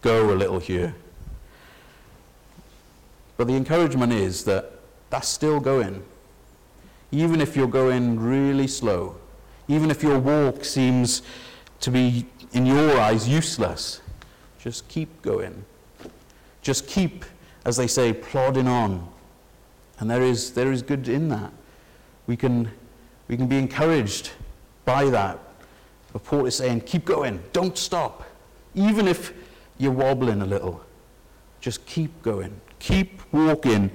go 0.00 0.32
a 0.32 0.34
little 0.34 0.58
here. 0.58 0.94
But 3.36 3.46
the 3.46 3.54
encouragement 3.54 4.12
is 4.12 4.44
that 4.44 4.72
that's 5.10 5.28
still 5.28 5.60
going. 5.60 6.02
Even 7.10 7.40
if 7.40 7.56
you're 7.56 7.66
going 7.66 8.18
really 8.20 8.66
slow, 8.66 9.16
even 9.68 9.90
if 9.90 10.02
your 10.02 10.18
walk 10.18 10.64
seems 10.64 11.22
to 11.80 11.90
be, 11.90 12.26
in 12.52 12.66
your 12.66 12.98
eyes, 12.98 13.28
useless, 13.28 14.00
just 14.58 14.88
keep 14.88 15.22
going. 15.22 15.64
Just 16.62 16.86
keep 16.86 17.24
as 17.64 17.76
they 17.76 17.86
say, 17.86 18.14
plodding 18.14 18.66
on. 18.66 19.06
And 19.98 20.10
there 20.10 20.22
is, 20.22 20.52
there 20.52 20.72
is 20.72 20.80
good 20.80 21.06
in 21.08 21.28
that. 21.28 21.52
We 22.26 22.36
can 22.36 22.70
We 23.28 23.36
can 23.36 23.46
be 23.46 23.58
encouraged 23.58 24.30
by 24.86 25.10
that. 25.10 25.38
But 26.12 26.24
Paul 26.24 26.46
is 26.46 26.56
saying, 26.56 26.80
keep 26.82 27.04
going, 27.04 27.42
don't 27.52 27.76
stop. 27.76 28.24
Even 28.74 29.06
if 29.06 29.34
you're 29.76 29.92
wobbling 29.92 30.40
a 30.40 30.46
little, 30.46 30.80
just 31.60 31.84
keep 31.84 32.22
going. 32.22 32.58
Keep 32.78 33.20
walking 33.32 33.90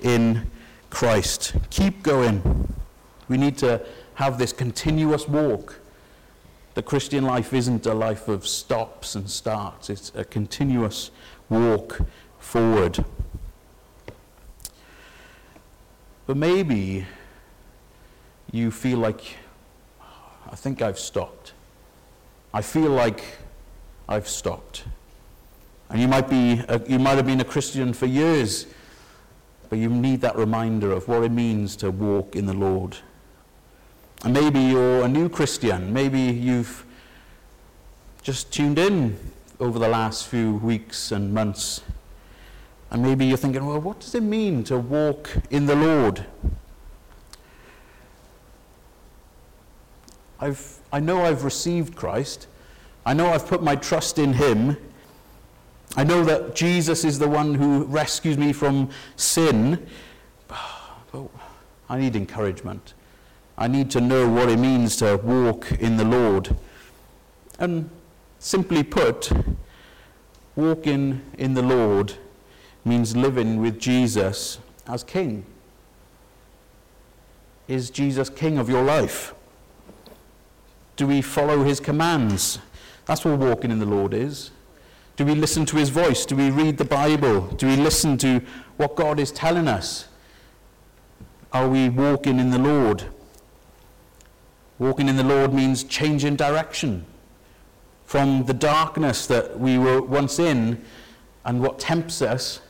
in 0.00 0.48
Christ. 0.96 1.52
Keep 1.68 2.02
going. 2.02 2.72
We 3.28 3.36
need 3.36 3.58
to 3.58 3.84
have 4.14 4.38
this 4.38 4.50
continuous 4.50 5.28
walk. 5.28 5.78
The 6.72 6.82
Christian 6.82 7.22
life 7.22 7.52
isn't 7.52 7.84
a 7.84 7.92
life 7.92 8.28
of 8.28 8.46
stops 8.46 9.14
and 9.14 9.28
starts, 9.28 9.90
it's 9.90 10.10
a 10.14 10.24
continuous 10.24 11.10
walk 11.50 12.00
forward. 12.38 13.04
But 16.26 16.38
maybe 16.38 17.04
you 18.50 18.70
feel 18.70 18.96
like, 18.96 19.36
I 20.50 20.56
think 20.56 20.80
I've 20.80 20.98
stopped. 20.98 21.52
I 22.54 22.62
feel 22.62 22.90
like 22.90 23.22
I've 24.08 24.28
stopped. 24.28 24.84
And 25.90 26.00
you 26.00 26.08
might, 26.08 26.30
be 26.30 26.62
a, 26.66 26.80
you 26.88 26.98
might 26.98 27.16
have 27.16 27.26
been 27.26 27.42
a 27.42 27.44
Christian 27.44 27.92
for 27.92 28.06
years, 28.06 28.66
but 29.68 29.78
you 29.78 29.88
need 29.88 30.20
that 30.20 30.36
reminder 30.36 30.92
of 30.92 31.08
what 31.08 31.22
it 31.22 31.30
means 31.30 31.76
to 31.76 31.90
walk 31.90 32.36
in 32.36 32.46
the 32.46 32.54
Lord. 32.54 32.96
And 34.24 34.32
maybe 34.32 34.60
you're 34.60 35.04
a 35.04 35.08
new 35.08 35.28
Christian. 35.28 35.92
Maybe 35.92 36.20
you've 36.20 36.84
just 38.22 38.52
tuned 38.52 38.78
in 38.78 39.18
over 39.60 39.78
the 39.78 39.88
last 39.88 40.26
few 40.26 40.54
weeks 40.56 41.12
and 41.12 41.32
months. 41.32 41.82
And 42.90 43.02
maybe 43.02 43.26
you're 43.26 43.36
thinking, 43.36 43.64
well, 43.64 43.80
what 43.80 44.00
does 44.00 44.14
it 44.14 44.22
mean 44.22 44.64
to 44.64 44.78
walk 44.78 45.30
in 45.50 45.66
the 45.66 45.76
Lord? 45.76 46.24
I've, 50.38 50.78
I 50.92 51.00
know 51.00 51.24
I've 51.24 51.44
received 51.44 51.96
Christ. 51.96 52.46
I 53.04 53.14
know 53.14 53.28
I've 53.28 53.46
put 53.46 53.62
my 53.62 53.76
trust 53.76 54.18
in 54.18 54.34
Him. 54.34 54.76
I 55.94 56.04
know 56.04 56.24
that 56.24 56.54
Jesus 56.54 57.04
is 57.04 57.18
the 57.18 57.28
one 57.28 57.54
who 57.54 57.84
rescues 57.84 58.36
me 58.36 58.52
from 58.52 58.90
sin. 59.16 59.86
But 60.48 61.28
I 61.88 61.98
need 61.98 62.16
encouragement. 62.16 62.94
I 63.56 63.68
need 63.68 63.90
to 63.92 64.00
know 64.00 64.28
what 64.28 64.48
it 64.48 64.58
means 64.58 64.96
to 64.96 65.16
walk 65.16 65.72
in 65.72 65.96
the 65.96 66.04
Lord. 66.04 66.56
And 67.58 67.88
simply 68.38 68.82
put, 68.82 69.30
walking 70.54 71.22
in 71.38 71.54
the 71.54 71.62
Lord 71.62 72.14
means 72.84 73.16
living 73.16 73.60
with 73.60 73.78
Jesus 73.78 74.58
as 74.86 75.02
King. 75.02 75.44
Is 77.66 77.90
Jesus 77.90 78.28
King 78.28 78.58
of 78.58 78.68
your 78.68 78.82
life? 78.82 79.34
Do 80.96 81.06
we 81.06 81.20
follow 81.20 81.64
his 81.64 81.80
commands? 81.80 82.58
That's 83.06 83.24
what 83.24 83.38
walking 83.38 83.70
in 83.70 83.78
the 83.78 83.86
Lord 83.86 84.14
is. 84.14 84.50
Do 85.16 85.24
we 85.24 85.34
listen 85.34 85.64
to 85.66 85.76
his 85.76 85.88
voice? 85.88 86.26
Do 86.26 86.36
we 86.36 86.50
read 86.50 86.76
the 86.76 86.84
Bible? 86.84 87.40
Do 87.40 87.66
we 87.66 87.76
listen 87.76 88.18
to 88.18 88.42
what 88.76 88.96
God 88.96 89.18
is 89.18 89.32
telling 89.32 89.66
us? 89.66 90.08
Are 91.52 91.68
we 91.68 91.88
walking 91.88 92.38
in 92.38 92.50
the 92.50 92.58
Lord? 92.58 93.04
Walking 94.78 95.08
in 95.08 95.16
the 95.16 95.24
Lord 95.24 95.54
means 95.54 95.84
changing 95.84 96.36
direction 96.36 97.06
from 98.04 98.44
the 98.44 98.52
darkness 98.52 99.26
that 99.26 99.58
we 99.58 99.78
were 99.78 100.02
once 100.02 100.38
in 100.38 100.84
and 101.46 101.62
what 101.62 101.78
tempts 101.78 102.20
us. 102.20 102.60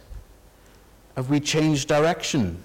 Have 1.17 1.29
we 1.29 1.41
changed 1.41 1.89
direction? 1.89 2.63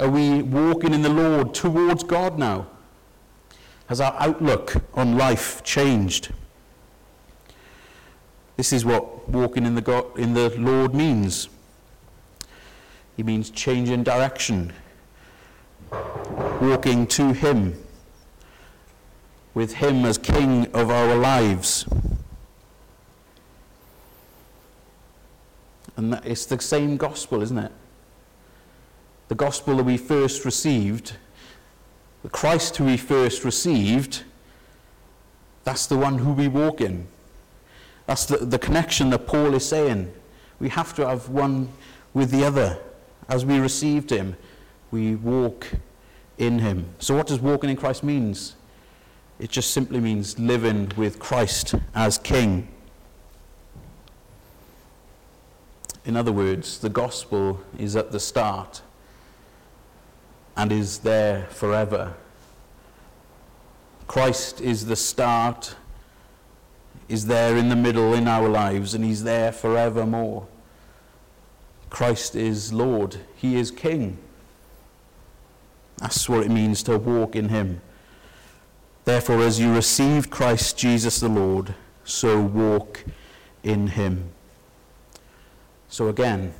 Are 0.00 0.08
we 0.08 0.42
walking 0.42 0.92
in 0.92 1.02
the 1.02 1.08
Lord 1.08 1.54
towards 1.54 2.02
God 2.02 2.36
now? 2.36 2.66
Has 3.86 4.00
our 4.00 4.16
outlook 4.18 4.74
on 4.94 5.16
life 5.16 5.62
changed? 5.62 6.32
This 8.62 8.72
is 8.72 8.84
what 8.84 9.28
walking 9.28 9.66
in 9.66 9.74
the, 9.74 9.80
God, 9.80 10.16
in 10.16 10.34
the 10.34 10.50
Lord 10.50 10.94
means. 10.94 11.48
He 13.16 13.24
means 13.24 13.50
changing 13.50 14.04
direction, 14.04 14.72
walking 16.60 17.08
to 17.08 17.32
Him, 17.32 17.76
with 19.52 19.74
Him 19.74 20.04
as 20.04 20.16
King 20.16 20.72
of 20.74 20.90
our 20.90 21.16
lives. 21.16 21.86
And 25.96 26.12
that, 26.12 26.24
it's 26.24 26.46
the 26.46 26.60
same 26.60 26.96
gospel, 26.96 27.42
isn't 27.42 27.58
it? 27.58 27.72
The 29.26 29.34
gospel 29.34 29.78
that 29.78 29.84
we 29.86 29.96
first 29.96 30.44
received, 30.44 31.16
the 32.22 32.28
Christ 32.28 32.76
who 32.76 32.84
we 32.84 32.96
first 32.96 33.44
received, 33.44 34.22
that's 35.64 35.86
the 35.86 35.98
one 35.98 36.18
who 36.18 36.32
we 36.32 36.46
walk 36.46 36.80
in. 36.80 37.08
That's 38.06 38.26
the, 38.26 38.38
the 38.38 38.58
connection 38.58 39.10
that 39.10 39.26
Paul 39.26 39.54
is 39.54 39.66
saying. 39.66 40.12
We 40.58 40.68
have 40.68 40.94
to 40.94 41.06
have 41.06 41.28
one 41.28 41.68
with 42.14 42.30
the 42.30 42.44
other. 42.44 42.78
As 43.28 43.44
we 43.44 43.58
received 43.58 44.10
him, 44.10 44.36
we 44.90 45.14
walk 45.16 45.66
in 46.38 46.58
him. 46.58 46.86
So 46.98 47.16
what 47.16 47.26
does 47.26 47.40
walking 47.40 47.70
in 47.70 47.76
Christ 47.76 48.02
means? 48.02 48.56
It 49.38 49.50
just 49.50 49.72
simply 49.72 50.00
means 50.00 50.38
living 50.38 50.92
with 50.96 51.18
Christ 51.18 51.74
as 51.94 52.18
king. 52.18 52.68
In 56.04 56.16
other 56.16 56.32
words, 56.32 56.78
the 56.78 56.88
gospel 56.88 57.60
is 57.78 57.96
at 57.96 58.12
the 58.12 58.20
start 58.20 58.82
and 60.56 60.70
is 60.72 60.98
there 60.98 61.46
forever. 61.50 62.14
Christ 64.06 64.60
is 64.60 64.86
the 64.86 64.96
start 64.96 65.76
is 67.12 67.26
there 67.26 67.58
in 67.58 67.68
the 67.68 67.76
middle 67.76 68.14
in 68.14 68.26
our 68.26 68.48
lives 68.48 68.94
and 68.94 69.04
he's 69.04 69.22
there 69.22 69.52
forevermore. 69.52 70.46
Christ 71.90 72.34
is 72.34 72.72
Lord, 72.72 73.18
he 73.36 73.56
is 73.56 73.70
King. 73.70 74.16
That's 75.98 76.26
what 76.26 76.46
it 76.46 76.50
means 76.50 76.82
to 76.84 76.96
walk 76.96 77.36
in 77.36 77.50
him. 77.50 77.82
Therefore, 79.04 79.42
as 79.42 79.60
you 79.60 79.74
received 79.74 80.30
Christ 80.30 80.78
Jesus 80.78 81.20
the 81.20 81.28
Lord, 81.28 81.74
so 82.02 82.40
walk 82.40 83.04
in 83.62 83.88
him. 83.88 84.30
So 85.90 86.08
again, 86.08 86.54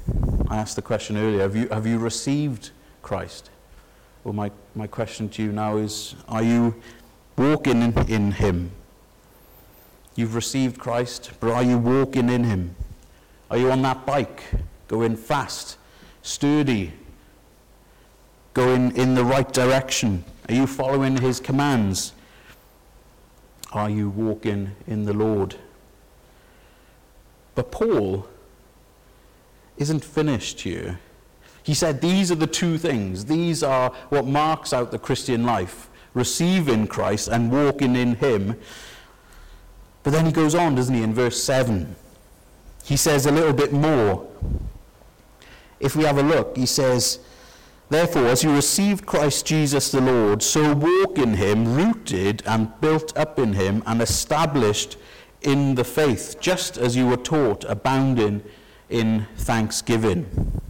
I 0.50 0.58
asked 0.58 0.76
the 0.76 0.82
question 0.82 1.16
earlier 1.16 1.40
have 1.40 1.56
you, 1.56 1.68
have 1.68 1.86
you 1.86 1.98
received 1.98 2.72
Christ? 3.00 3.48
Well, 4.22 4.34
my, 4.34 4.50
my 4.74 4.86
question 4.86 5.30
to 5.30 5.42
you 5.42 5.50
now 5.50 5.78
is 5.78 6.14
are 6.28 6.42
you 6.42 6.74
walking 7.38 7.80
in, 7.80 7.98
in 8.06 8.32
him? 8.32 8.72
You've 10.14 10.34
received 10.34 10.78
Christ, 10.78 11.32
but 11.40 11.50
are 11.50 11.62
you 11.62 11.78
walking 11.78 12.28
in 12.28 12.44
Him? 12.44 12.74
Are 13.50 13.58
you 13.58 13.70
on 13.70 13.82
that 13.82 14.04
bike, 14.04 14.42
going 14.88 15.16
fast, 15.16 15.78
sturdy, 16.22 16.92
going 18.54 18.94
in 18.96 19.14
the 19.14 19.24
right 19.24 19.50
direction? 19.52 20.24
Are 20.48 20.54
you 20.54 20.66
following 20.66 21.16
His 21.16 21.40
commands? 21.40 22.12
Are 23.72 23.88
you 23.88 24.10
walking 24.10 24.72
in 24.86 25.06
the 25.06 25.14
Lord? 25.14 25.56
But 27.54 27.70
Paul 27.70 28.28
isn't 29.78 30.04
finished 30.04 30.60
here. 30.60 31.00
He 31.62 31.74
said 31.74 32.00
these 32.00 32.30
are 32.30 32.36
the 32.36 32.46
two 32.46 32.76
things. 32.76 33.24
These 33.24 33.62
are 33.62 33.90
what 34.10 34.26
marks 34.26 34.72
out 34.72 34.90
the 34.90 34.98
Christian 34.98 35.44
life 35.44 35.88
receiving 36.14 36.86
Christ 36.86 37.28
and 37.28 37.50
walking 37.50 37.96
in 37.96 38.16
Him. 38.16 38.58
But 40.02 40.12
then 40.12 40.26
he 40.26 40.32
goes 40.32 40.54
on, 40.54 40.74
doesn't 40.74 40.94
he, 40.94 41.02
in 41.02 41.14
verse 41.14 41.42
7? 41.42 41.94
He 42.84 42.96
says 42.96 43.26
a 43.26 43.32
little 43.32 43.52
bit 43.52 43.72
more. 43.72 44.26
If 45.78 45.94
we 45.96 46.04
have 46.04 46.18
a 46.18 46.22
look, 46.22 46.56
he 46.56 46.66
says, 46.66 47.20
Therefore, 47.88 48.26
as 48.26 48.42
you 48.42 48.52
received 48.54 49.06
Christ 49.06 49.46
Jesus 49.46 49.90
the 49.90 50.00
Lord, 50.00 50.42
so 50.42 50.74
walk 50.74 51.18
in 51.18 51.34
him, 51.34 51.74
rooted 51.74 52.42
and 52.46 52.72
built 52.80 53.16
up 53.16 53.38
in 53.38 53.52
him, 53.52 53.82
and 53.86 54.00
established 54.00 54.96
in 55.42 55.74
the 55.74 55.84
faith, 55.84 56.36
just 56.40 56.78
as 56.78 56.96
you 56.96 57.06
were 57.06 57.16
taught, 57.16 57.64
abounding 57.64 58.42
in 58.88 59.26
thanksgiving. 59.36 60.60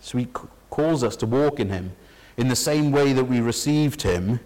So 0.00 0.18
he 0.18 0.28
calls 0.70 1.02
us 1.02 1.16
to 1.16 1.26
walk 1.26 1.58
in 1.58 1.70
him 1.70 1.92
in 2.36 2.48
the 2.48 2.56
same 2.56 2.90
way 2.92 3.12
that 3.12 3.24
we 3.24 3.40
received 3.40 4.02
him 4.02 4.40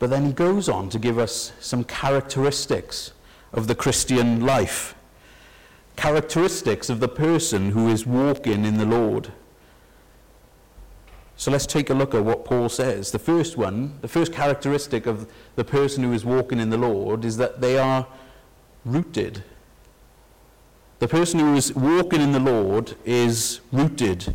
but 0.00 0.08
then 0.08 0.24
he 0.24 0.32
goes 0.32 0.68
on 0.68 0.88
to 0.88 0.98
give 0.98 1.18
us 1.18 1.52
some 1.60 1.84
characteristics 1.84 3.12
of 3.52 3.66
the 3.68 3.74
Christian 3.74 4.44
life, 4.44 4.94
characteristics 5.94 6.88
of 6.88 7.00
the 7.00 7.08
person 7.08 7.72
who 7.72 7.88
is 7.88 8.06
walking 8.06 8.64
in 8.64 8.78
the 8.78 8.86
Lord. 8.86 9.30
So 11.36 11.50
let's 11.50 11.66
take 11.66 11.90
a 11.90 11.94
look 11.94 12.14
at 12.14 12.24
what 12.24 12.46
Paul 12.46 12.70
says. 12.70 13.12
The 13.12 13.18
first 13.18 13.58
one, 13.58 13.98
the 14.00 14.08
first 14.08 14.32
characteristic 14.32 15.04
of 15.04 15.30
the 15.56 15.64
person 15.64 16.02
who 16.02 16.14
is 16.14 16.24
walking 16.24 16.58
in 16.58 16.70
the 16.70 16.78
Lord 16.78 17.24
is 17.24 17.36
that 17.36 17.60
they 17.60 17.78
are 17.78 18.06
rooted. 18.86 19.44
The 20.98 21.08
person 21.08 21.40
who 21.40 21.56
is 21.56 21.74
walking 21.74 22.22
in 22.22 22.32
the 22.32 22.40
Lord 22.40 22.94
is 23.04 23.60
rooted. 23.70 24.34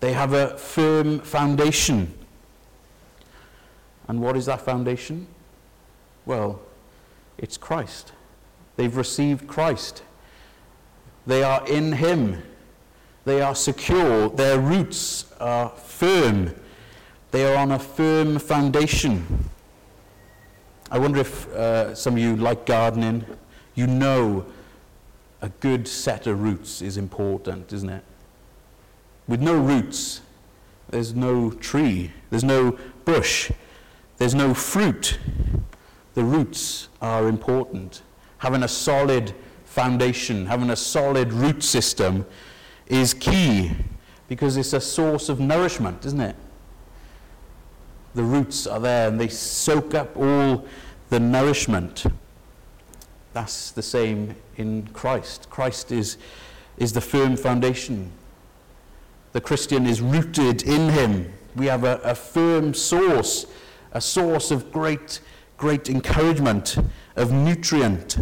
They 0.00 0.12
have 0.12 0.34
a 0.34 0.58
firm 0.58 1.20
foundation. 1.20 2.14
And 4.10 4.20
what 4.20 4.36
is 4.36 4.46
that 4.46 4.62
foundation? 4.62 5.28
Well, 6.26 6.60
it's 7.38 7.56
Christ. 7.56 8.10
They've 8.74 8.96
received 8.96 9.46
Christ. 9.46 10.02
They 11.28 11.44
are 11.44 11.64
in 11.68 11.92
Him. 11.92 12.42
They 13.24 13.40
are 13.40 13.54
secure. 13.54 14.28
Their 14.28 14.58
roots 14.58 15.32
are 15.38 15.68
firm. 15.68 16.52
They 17.30 17.54
are 17.54 17.56
on 17.56 17.70
a 17.70 17.78
firm 17.78 18.40
foundation. 18.40 19.48
I 20.90 20.98
wonder 20.98 21.20
if 21.20 21.46
uh, 21.50 21.94
some 21.94 22.14
of 22.14 22.18
you 22.18 22.34
like 22.34 22.66
gardening. 22.66 23.24
You 23.76 23.86
know 23.86 24.44
a 25.40 25.50
good 25.60 25.86
set 25.86 26.26
of 26.26 26.42
roots 26.42 26.82
is 26.82 26.96
important, 26.96 27.72
isn't 27.72 27.88
it? 27.88 28.02
With 29.28 29.40
no 29.40 29.56
roots, 29.56 30.20
there's 30.88 31.14
no 31.14 31.52
tree, 31.52 32.10
there's 32.30 32.42
no 32.42 32.76
bush, 33.04 33.52
there's 34.20 34.34
no 34.34 34.52
fruit. 34.52 35.18
The 36.12 36.22
roots 36.22 36.88
are 37.00 37.26
important. 37.26 38.02
Having 38.36 38.64
a 38.64 38.68
solid 38.68 39.34
foundation, 39.64 40.44
having 40.44 40.68
a 40.68 40.76
solid 40.76 41.32
root 41.32 41.62
system 41.62 42.26
is 42.86 43.14
key 43.14 43.72
because 44.28 44.58
it's 44.58 44.74
a 44.74 44.80
source 44.80 45.30
of 45.30 45.40
nourishment, 45.40 46.04
isn't 46.04 46.20
it? 46.20 46.36
The 48.14 48.22
roots 48.22 48.66
are 48.66 48.78
there 48.78 49.08
and 49.08 49.18
they 49.18 49.28
soak 49.28 49.94
up 49.94 50.14
all 50.18 50.66
the 51.08 51.18
nourishment. 51.18 52.04
That's 53.32 53.70
the 53.70 53.82
same 53.82 54.34
in 54.58 54.86
Christ. 54.88 55.48
Christ 55.48 55.92
is, 55.92 56.18
is 56.76 56.92
the 56.92 57.00
firm 57.00 57.38
foundation. 57.38 58.12
The 59.32 59.40
Christian 59.40 59.86
is 59.86 60.02
rooted 60.02 60.62
in 60.64 60.90
him. 60.90 61.32
We 61.56 61.66
have 61.66 61.84
a, 61.84 61.96
a 62.04 62.14
firm 62.14 62.74
source, 62.74 63.46
a 63.92 64.00
source 64.00 64.50
of 64.50 64.72
great, 64.72 65.20
great 65.56 65.88
encouragement, 65.88 66.76
of 67.16 67.32
nutrient. 67.32 68.18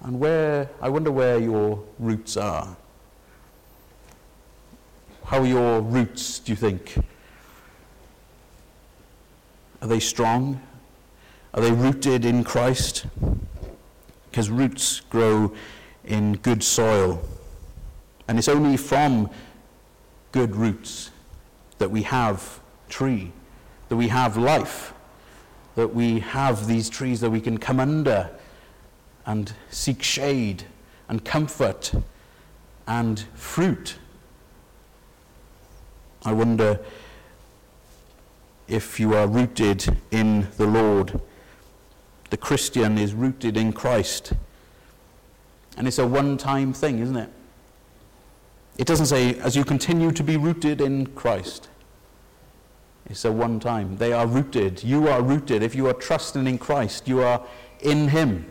And 0.00 0.20
where, 0.20 0.68
I 0.80 0.88
wonder 0.88 1.10
where 1.10 1.38
your 1.38 1.82
roots 1.98 2.36
are. 2.36 2.76
How 5.24 5.38
are 5.40 5.46
your 5.46 5.80
roots, 5.80 6.38
do 6.38 6.52
you 6.52 6.56
think? 6.56 6.98
Are 9.80 9.88
they 9.88 10.00
strong? 10.00 10.60
Are 11.54 11.62
they 11.62 11.72
rooted 11.72 12.24
in 12.24 12.44
Christ? 12.44 13.06
Because 14.30 14.50
roots 14.50 15.00
grow 15.00 15.54
in 16.04 16.34
good 16.34 16.62
soil. 16.62 17.22
And 18.28 18.38
it's 18.38 18.48
only 18.48 18.76
from 18.76 19.30
good 20.32 20.56
roots 20.56 21.10
that 21.78 21.90
we 21.90 22.02
have 22.02 22.60
tree, 22.88 23.32
that 23.94 23.98
we 23.98 24.08
have 24.08 24.36
life, 24.36 24.92
that 25.76 25.94
we 25.94 26.18
have 26.18 26.66
these 26.66 26.90
trees 26.90 27.20
that 27.20 27.30
we 27.30 27.40
can 27.40 27.56
come 27.56 27.78
under 27.78 28.28
and 29.24 29.52
seek 29.70 30.02
shade 30.02 30.64
and 31.08 31.24
comfort 31.24 31.92
and 32.88 33.20
fruit. 33.36 33.98
I 36.24 36.32
wonder 36.32 36.80
if 38.66 38.98
you 38.98 39.14
are 39.14 39.28
rooted 39.28 39.96
in 40.10 40.48
the 40.56 40.66
Lord. 40.66 41.20
The 42.30 42.36
Christian 42.36 42.98
is 42.98 43.14
rooted 43.14 43.56
in 43.56 43.72
Christ. 43.72 44.32
And 45.76 45.86
it's 45.86 46.00
a 46.00 46.06
one 46.08 46.36
time 46.36 46.72
thing, 46.72 46.98
isn't 46.98 47.16
it? 47.16 47.30
It 48.76 48.88
doesn't 48.88 49.06
say, 49.06 49.38
as 49.38 49.54
you 49.54 49.64
continue 49.64 50.10
to 50.10 50.24
be 50.24 50.36
rooted 50.36 50.80
in 50.80 51.06
Christ. 51.06 51.68
It's 53.06 53.24
a 53.24 53.32
one 53.32 53.60
time. 53.60 53.96
They 53.96 54.12
are 54.12 54.26
rooted. 54.26 54.82
You 54.82 55.08
are 55.08 55.22
rooted. 55.22 55.62
If 55.62 55.74
you 55.74 55.86
are 55.88 55.92
trusting 55.92 56.46
in 56.46 56.58
Christ, 56.58 57.06
you 57.06 57.20
are 57.22 57.44
in 57.80 58.08
Him. 58.08 58.46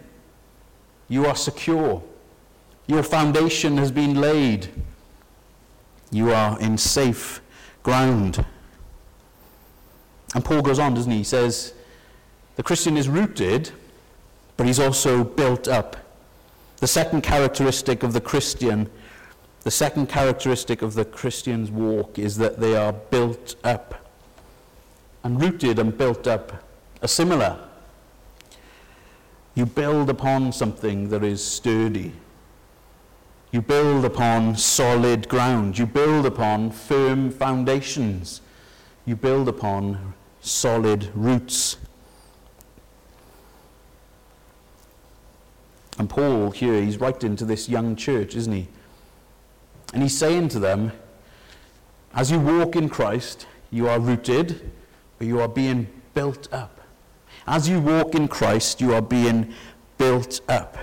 You 1.08 1.26
are 1.26 1.36
secure. 1.36 2.04
Your 2.88 3.04
foundation 3.04 3.78
has 3.78 3.92
been 3.92 4.16
laid. 4.16 4.70
You 6.12 6.32
are 6.32 6.60
in 6.60 6.78
safe 6.78 7.42
ground. 7.82 8.46
And 10.36 10.44
Paul 10.44 10.62
goes 10.62 10.80
on, 10.80 10.94
doesn't 10.94 11.12
he? 11.12 11.20
He 11.20 11.24
says, 11.24 11.74
the 12.56 12.63
Christian 12.63 12.98
is 12.98 13.10
rooted, 13.10 13.72
but 14.58 14.68
he's 14.68 14.80
also 14.80 15.24
built 15.24 15.68
up. 15.68 15.98
The 16.78 16.88
second 16.88 17.22
characteristic 17.22 18.04
of 18.04 18.13
the 18.13 18.22
Christian, 18.22 18.89
the 19.62 19.72
second 19.72 20.10
characteristic 20.10 20.82
of 20.82 20.94
the 20.94 21.06
Christian's 21.06 21.72
walk 21.72 22.20
is 22.20 22.38
that 22.38 22.60
they 22.60 22.76
are 22.76 22.94
built 22.94 23.56
up. 23.63 24.03
And 25.24 25.42
rooted 25.42 25.80
and 25.80 25.98
built 25.98 26.28
up 26.28 26.64
are 27.02 27.08
similar. 27.08 27.60
You 29.56 29.66
build 29.66 30.10
upon 30.10 30.52
something 30.52 31.10
that 31.10 31.24
is 31.24 31.44
sturdy. 31.44 32.14
You 33.52 33.62
build 33.62 34.04
upon 34.04 34.56
solid 34.58 35.30
ground. 35.30 35.78
You 35.78 35.86
build 35.86 36.26
upon 36.26 36.72
firm 36.72 37.30
foundations. 37.30 38.42
You 39.06 39.16
build 39.16 39.48
upon 39.48 40.14
solid 40.42 41.10
roots. 41.14 41.78
And 46.00 46.10
Paul 46.10 46.50
here, 46.52 46.82
he's 46.82 46.98
writing 46.98 47.36
to 47.36 47.46
this 47.46 47.70
young 47.70 47.96
church, 47.96 48.36
isn't 48.36 48.52
he? 48.52 48.68
And 49.94 50.02
he's 50.02 50.18
saying 50.18 50.50
to 50.50 50.60
them, 50.60 50.92
as 52.16 52.32
you 52.32 52.40
walk 52.40 52.76
in 52.76 52.90
Christ, 52.90 53.46
you 53.70 53.88
are 53.88 54.00
rooted, 54.00 54.72
but 55.24 55.30
you 55.30 55.40
are 55.40 55.48
being 55.48 55.88
built 56.14 56.52
up. 56.52 56.82
As 57.48 57.70
you 57.70 57.80
walk 57.80 58.14
in 58.14 58.28
Christ, 58.28 58.82
you 58.82 58.94
are 58.94 59.02
being 59.02 59.54
built 59.98 60.42
up. 60.50 60.76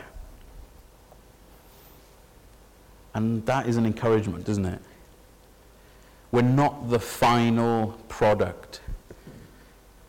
And 3.13 3.45
that 3.45 3.67
is 3.67 3.77
an 3.77 3.85
encouragement, 3.85 4.49
isn't 4.49 4.65
it? 4.65 4.81
We're 6.33 6.41
not 6.41 6.89
the 6.89 6.99
final 6.99 7.99
product. 8.09 8.81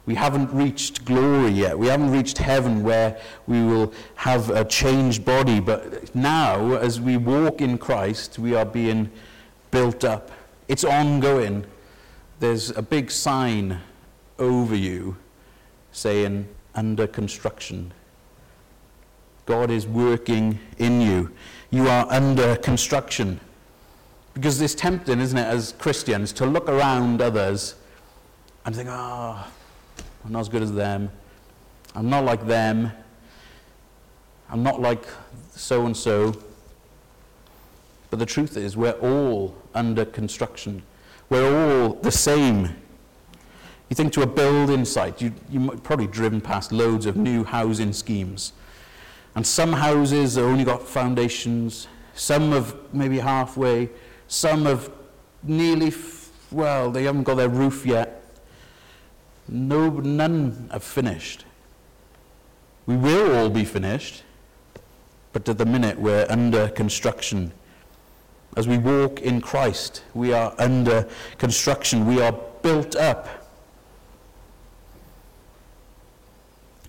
We 0.05 0.15
haven't 0.15 0.53
reached 0.53 1.03
glory 1.03 1.49
yet. 1.49 1.77
We 1.77 1.87
haven't 1.87 2.11
reached 2.11 2.37
heaven 2.37 2.83
where 2.83 3.19
we 3.47 3.61
will 3.61 3.91
have 4.15 4.49
a 4.49 4.63
changed 4.63 5.25
body. 5.25 5.59
But 5.59 6.15
now, 6.15 6.75
as 6.75 7.01
we 7.01 7.17
walk 7.17 7.59
in 7.59 7.77
Christ, 7.77 8.39
we 8.39 8.55
are 8.55 8.63
being 8.63 9.11
built 9.71 10.05
up. 10.05 10.31
It's 10.69 10.85
ongoing. 10.85 11.65
There's 12.39 12.69
a 12.69 12.81
big 12.81 13.11
sign 13.11 13.81
over 14.41 14.75
you 14.75 15.15
saying, 15.91 16.47
under 16.75 17.07
construction. 17.07 17.93
God 19.45 19.69
is 19.69 19.85
working 19.85 20.59
in 20.77 21.01
you. 21.01 21.31
You 21.69 21.87
are 21.87 22.05
under 22.09 22.55
construction. 22.55 23.39
Because 24.33 24.61
it's 24.61 24.75
tempting, 24.75 25.19
isn't 25.19 25.37
it, 25.37 25.45
as 25.45 25.73
Christians, 25.73 26.31
to 26.33 26.45
look 26.45 26.69
around 26.69 27.21
others 27.21 27.75
and 28.65 28.75
think, 28.75 28.87
ah, 28.89 29.45
oh, 29.47 30.03
I'm 30.23 30.31
not 30.31 30.39
as 30.39 30.49
good 30.49 30.63
as 30.63 30.71
them. 30.71 31.11
I'm 31.95 32.09
not 32.09 32.23
like 32.23 32.47
them. 32.47 32.91
I'm 34.49 34.63
not 34.63 34.81
like 34.81 35.03
so 35.51 35.85
and 35.85 35.95
so. 35.95 36.33
But 38.09 38.19
the 38.19 38.25
truth 38.25 38.55
is, 38.57 38.77
we're 38.77 38.91
all 38.91 39.55
under 39.73 40.05
construction. 40.05 40.83
We're 41.29 41.83
all 41.83 41.93
the 41.93 42.11
same. 42.11 42.75
You 43.91 43.95
think 43.95 44.13
to 44.13 44.21
a 44.21 44.25
building 44.25 44.85
site, 44.85 45.21
you, 45.21 45.33
you 45.49 45.59
might 45.59 45.83
probably 45.83 46.07
driven 46.07 46.39
past 46.39 46.71
loads 46.71 47.05
of 47.05 47.17
new 47.17 47.43
housing 47.43 47.91
schemes. 47.91 48.53
And 49.35 49.45
some 49.45 49.73
houses 49.73 50.35
have 50.35 50.45
only 50.45 50.63
got 50.63 50.87
foundations, 50.87 51.89
some 52.13 52.53
have 52.53 52.73
maybe 52.93 53.19
halfway, 53.19 53.89
some 54.29 54.63
have 54.63 54.89
nearly, 55.43 55.87
f- 55.87 56.31
well, 56.51 56.89
they 56.89 57.03
haven't 57.03 57.23
got 57.23 57.35
their 57.35 57.49
roof 57.49 57.85
yet. 57.85 58.23
No, 59.49 59.89
none 59.89 60.69
have 60.71 60.85
finished. 60.85 61.43
We 62.85 62.95
will 62.95 63.35
all 63.35 63.49
be 63.49 63.65
finished, 63.65 64.23
but 65.33 65.49
at 65.49 65.57
the 65.57 65.65
minute 65.65 65.99
we're 65.99 66.27
under 66.29 66.69
construction. 66.69 67.51
As 68.55 68.69
we 68.69 68.77
walk 68.77 69.19
in 69.19 69.41
Christ, 69.41 70.03
we 70.13 70.31
are 70.31 70.55
under 70.57 71.09
construction. 71.37 72.05
We 72.05 72.21
are 72.21 72.31
built 72.61 72.95
up. 72.95 73.40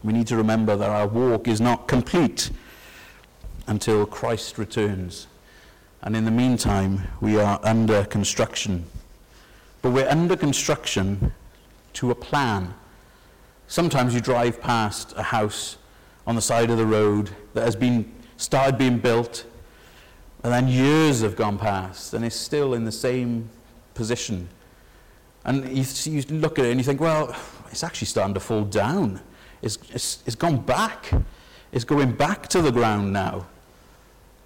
We 0.05 0.13
need 0.13 0.27
to 0.29 0.37
remember 0.37 0.77
that 0.77 0.91
our 0.91 1.07
walk 1.07 1.47
is 1.47 1.61
not 1.61 1.87
complete 1.87 2.51
until 3.67 4.05
Christ 4.05 4.59
returns. 4.59 5.29
And 6.03 6.17
in 6.17 6.25
the 6.25 6.31
meantime, 6.31 7.03
we 7.21 7.39
are 7.39 7.61
under 7.63 8.05
construction. 8.05 8.87
But 9.81 9.91
we're 9.91 10.09
under 10.09 10.37
construction 10.37 11.33
to 11.95 12.11
a 12.11 12.15
plan. 12.15 12.75
Sometimes 13.69 14.15
you 14.15 14.21
drive 14.21 14.61
past 14.61 15.15
a 15.17 15.23
house 15.23 15.77
on 16.27 16.35
the 16.35 16.43
side 16.43 16.71
of 16.71 16.79
the 16.79 16.87
road 16.87 17.31
that 17.55 17.65
has 17.65 17.77
been 17.77 18.13
started 18.37 18.79
being 18.79 18.99
built, 18.99 19.45
and 20.43 20.53
then 20.53 20.67
years 20.67 21.21
have 21.23 21.37
gone 21.37 21.59
past, 21.59 22.15
and 22.15 22.25
it's 22.25 22.37
still 22.37 22.75
in 22.75 22.85
the 22.85 22.93
same 22.93 23.49
position. 23.95 24.49
And 25.45 25.69
you, 25.69 25.85
you 26.13 26.23
look 26.39 26.59
at 26.59 26.65
it 26.65 26.71
and 26.71 26.81
you 26.81 26.85
think, 26.85 27.01
well, 27.01 27.37
it's 27.71 27.85
actually 27.85 28.07
starting 28.07 28.35
to 28.35 28.41
fall 28.41 28.65
down. 28.65 29.21
It's, 29.63 29.79
it's, 29.91 30.23
it's 30.27 30.37
gone 30.37 30.59
back. 30.59 31.11
It's 31.71 31.85
going 31.85 32.13
back 32.13 32.49
to 32.49 32.61
the 32.61 32.73
ground 32.73 33.13
now. 33.13 33.47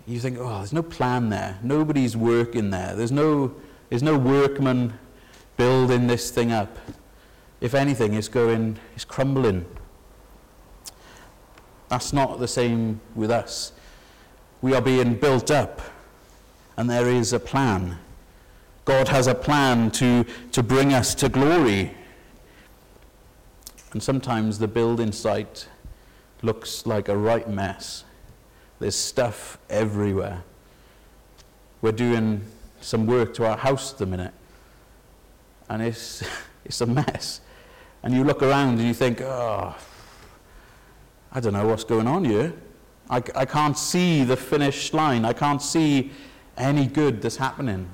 You 0.06 0.20
think, 0.20 0.38
oh, 0.38 0.58
there's 0.58 0.72
no 0.72 0.82
plan 0.82 1.30
there. 1.30 1.58
Nobody's 1.62 2.16
working 2.16 2.70
there. 2.70 2.94
There's 2.94 3.10
no, 3.10 3.54
there's 3.88 4.02
no 4.02 4.16
workman 4.16 4.96
building 5.56 6.06
this 6.06 6.30
thing 6.30 6.52
up. 6.52 6.78
If 7.60 7.74
anything, 7.74 8.14
it's 8.14 8.28
going, 8.28 8.78
it's 8.94 9.04
crumbling. 9.04 9.64
That's 11.88 12.12
not 12.12 12.38
the 12.38 12.48
same 12.48 13.00
with 13.14 13.30
us. 13.30 13.72
We 14.60 14.74
are 14.74 14.80
being 14.80 15.14
built 15.14 15.50
up, 15.50 15.80
and 16.76 16.88
there 16.88 17.08
is 17.08 17.32
a 17.32 17.40
plan. 17.40 17.98
God 18.84 19.08
has 19.08 19.26
a 19.26 19.34
plan 19.34 19.90
to, 19.92 20.24
to 20.52 20.62
bring 20.62 20.92
us 20.92 21.14
to 21.16 21.28
glory. 21.28 21.92
And 23.96 24.02
sometimes 24.02 24.58
the 24.58 24.68
building 24.68 25.10
site 25.10 25.68
looks 26.42 26.84
like 26.84 27.08
a 27.08 27.16
right 27.16 27.48
mess. 27.48 28.04
There's 28.78 28.94
stuff 28.94 29.56
everywhere. 29.70 30.44
We're 31.80 31.92
doing 31.92 32.44
some 32.82 33.06
work 33.06 33.32
to 33.36 33.46
our 33.46 33.56
house 33.56 33.92
at 33.92 33.98
the 33.98 34.04
minute, 34.04 34.34
and 35.70 35.80
it's, 35.80 36.22
it's 36.66 36.78
a 36.82 36.86
mess. 36.86 37.40
And 38.02 38.12
you 38.12 38.22
look 38.22 38.42
around 38.42 38.80
and 38.80 38.86
you 38.86 38.92
think, 38.92 39.22
oh, 39.22 39.74
I 41.32 41.40
don't 41.40 41.54
know 41.54 41.66
what's 41.66 41.84
going 41.84 42.06
on 42.06 42.26
here. 42.26 42.52
I, 43.08 43.22
I 43.34 43.46
can't 43.46 43.78
see 43.78 44.24
the 44.24 44.36
finish 44.36 44.92
line. 44.92 45.24
I 45.24 45.32
can't 45.32 45.62
see 45.62 46.10
any 46.58 46.86
good 46.86 47.22
that's 47.22 47.38
happening. 47.38 47.88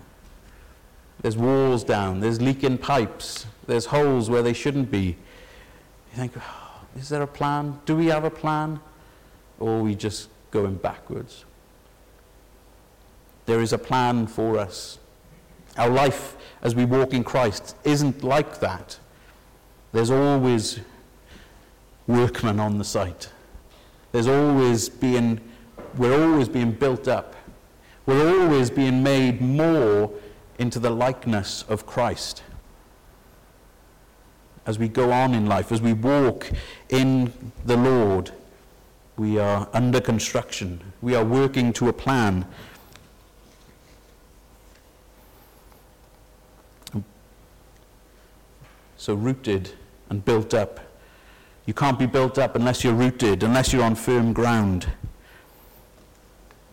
There's 1.20 1.36
walls 1.36 1.84
down, 1.84 2.18
there's 2.18 2.40
leaking 2.40 2.78
pipes, 2.78 3.46
there's 3.68 3.86
holes 3.86 4.28
where 4.28 4.42
they 4.42 4.52
shouldn't 4.52 4.90
be. 4.90 5.16
You 6.12 6.18
think, 6.18 6.32
oh, 6.36 6.80
is 6.96 7.08
there 7.08 7.22
a 7.22 7.26
plan? 7.26 7.80
Do 7.86 7.96
we 7.96 8.06
have 8.06 8.24
a 8.24 8.30
plan? 8.30 8.80
Or 9.58 9.78
are 9.78 9.82
we 9.82 9.94
just 9.94 10.28
going 10.50 10.74
backwards? 10.74 11.44
There 13.46 13.60
is 13.60 13.72
a 13.72 13.78
plan 13.78 14.26
for 14.26 14.58
us. 14.58 14.98
Our 15.78 15.88
life 15.88 16.36
as 16.60 16.74
we 16.74 16.84
walk 16.84 17.14
in 17.14 17.24
Christ 17.24 17.76
isn't 17.84 18.22
like 18.22 18.60
that. 18.60 18.98
There's 19.92 20.10
always 20.10 20.80
workmen 22.06 22.60
on 22.60 22.76
the 22.76 22.84
site. 22.84 23.30
There's 24.12 24.26
always 24.28 24.90
being, 24.90 25.40
we're 25.96 26.30
always 26.30 26.48
being 26.48 26.72
built 26.72 27.08
up. 27.08 27.34
We're 28.04 28.42
always 28.42 28.68
being 28.68 29.02
made 29.02 29.40
more 29.40 30.12
into 30.58 30.78
the 30.78 30.90
likeness 30.90 31.64
of 31.68 31.86
Christ. 31.86 32.42
As 34.64 34.78
we 34.78 34.88
go 34.88 35.10
on 35.10 35.34
in 35.34 35.46
life, 35.46 35.72
as 35.72 35.82
we 35.82 35.92
walk 35.92 36.50
in 36.88 37.32
the 37.64 37.76
Lord, 37.76 38.30
we 39.16 39.38
are 39.38 39.68
under 39.72 40.00
construction. 40.00 40.80
We 41.00 41.14
are 41.14 41.24
working 41.24 41.72
to 41.74 41.88
a 41.88 41.92
plan. 41.92 42.46
So, 48.96 49.14
rooted 49.14 49.72
and 50.10 50.24
built 50.24 50.54
up. 50.54 50.78
You 51.66 51.74
can't 51.74 51.98
be 51.98 52.06
built 52.06 52.38
up 52.38 52.54
unless 52.54 52.84
you're 52.84 52.94
rooted, 52.94 53.42
unless 53.42 53.72
you're 53.72 53.82
on 53.82 53.96
firm 53.96 54.32
ground. 54.32 54.86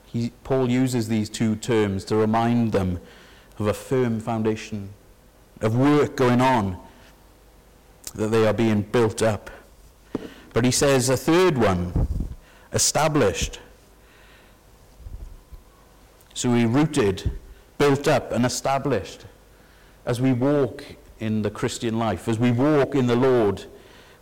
He, 0.06 0.32
Paul 0.44 0.70
uses 0.70 1.08
these 1.08 1.30
two 1.30 1.56
terms 1.56 2.06
to 2.06 2.16
remind 2.16 2.72
them 2.72 3.00
of 3.58 3.68
a 3.68 3.74
firm 3.74 4.20
foundation, 4.20 4.90
of 5.62 5.76
work 5.76 6.16
going 6.16 6.42
on, 6.42 6.78
that 8.16 8.30
they 8.30 8.48
are 8.48 8.54
being 8.54 8.82
built 8.82 9.22
up. 9.22 9.50
But 10.54 10.66
he 10.66 10.72
says 10.72 11.10
a 11.10 11.18
third 11.18 11.58
one, 11.58 12.08
established. 12.74 13.60
So 16.34 16.52
we 16.52 16.66
rooted, 16.66 17.32
built 17.78 18.08
up, 18.08 18.32
and 18.32 18.46
established 18.46 19.26
as 20.06 20.20
we 20.20 20.34
walk 20.34 20.84
in 21.20 21.42
the 21.42 21.52
Christian 21.52 22.00
life, 22.00 22.28
as 22.28 22.40
we 22.40 22.52
walk 22.52 22.96
in 22.96 23.08
the 23.08 23.16
Lord, 23.16 23.66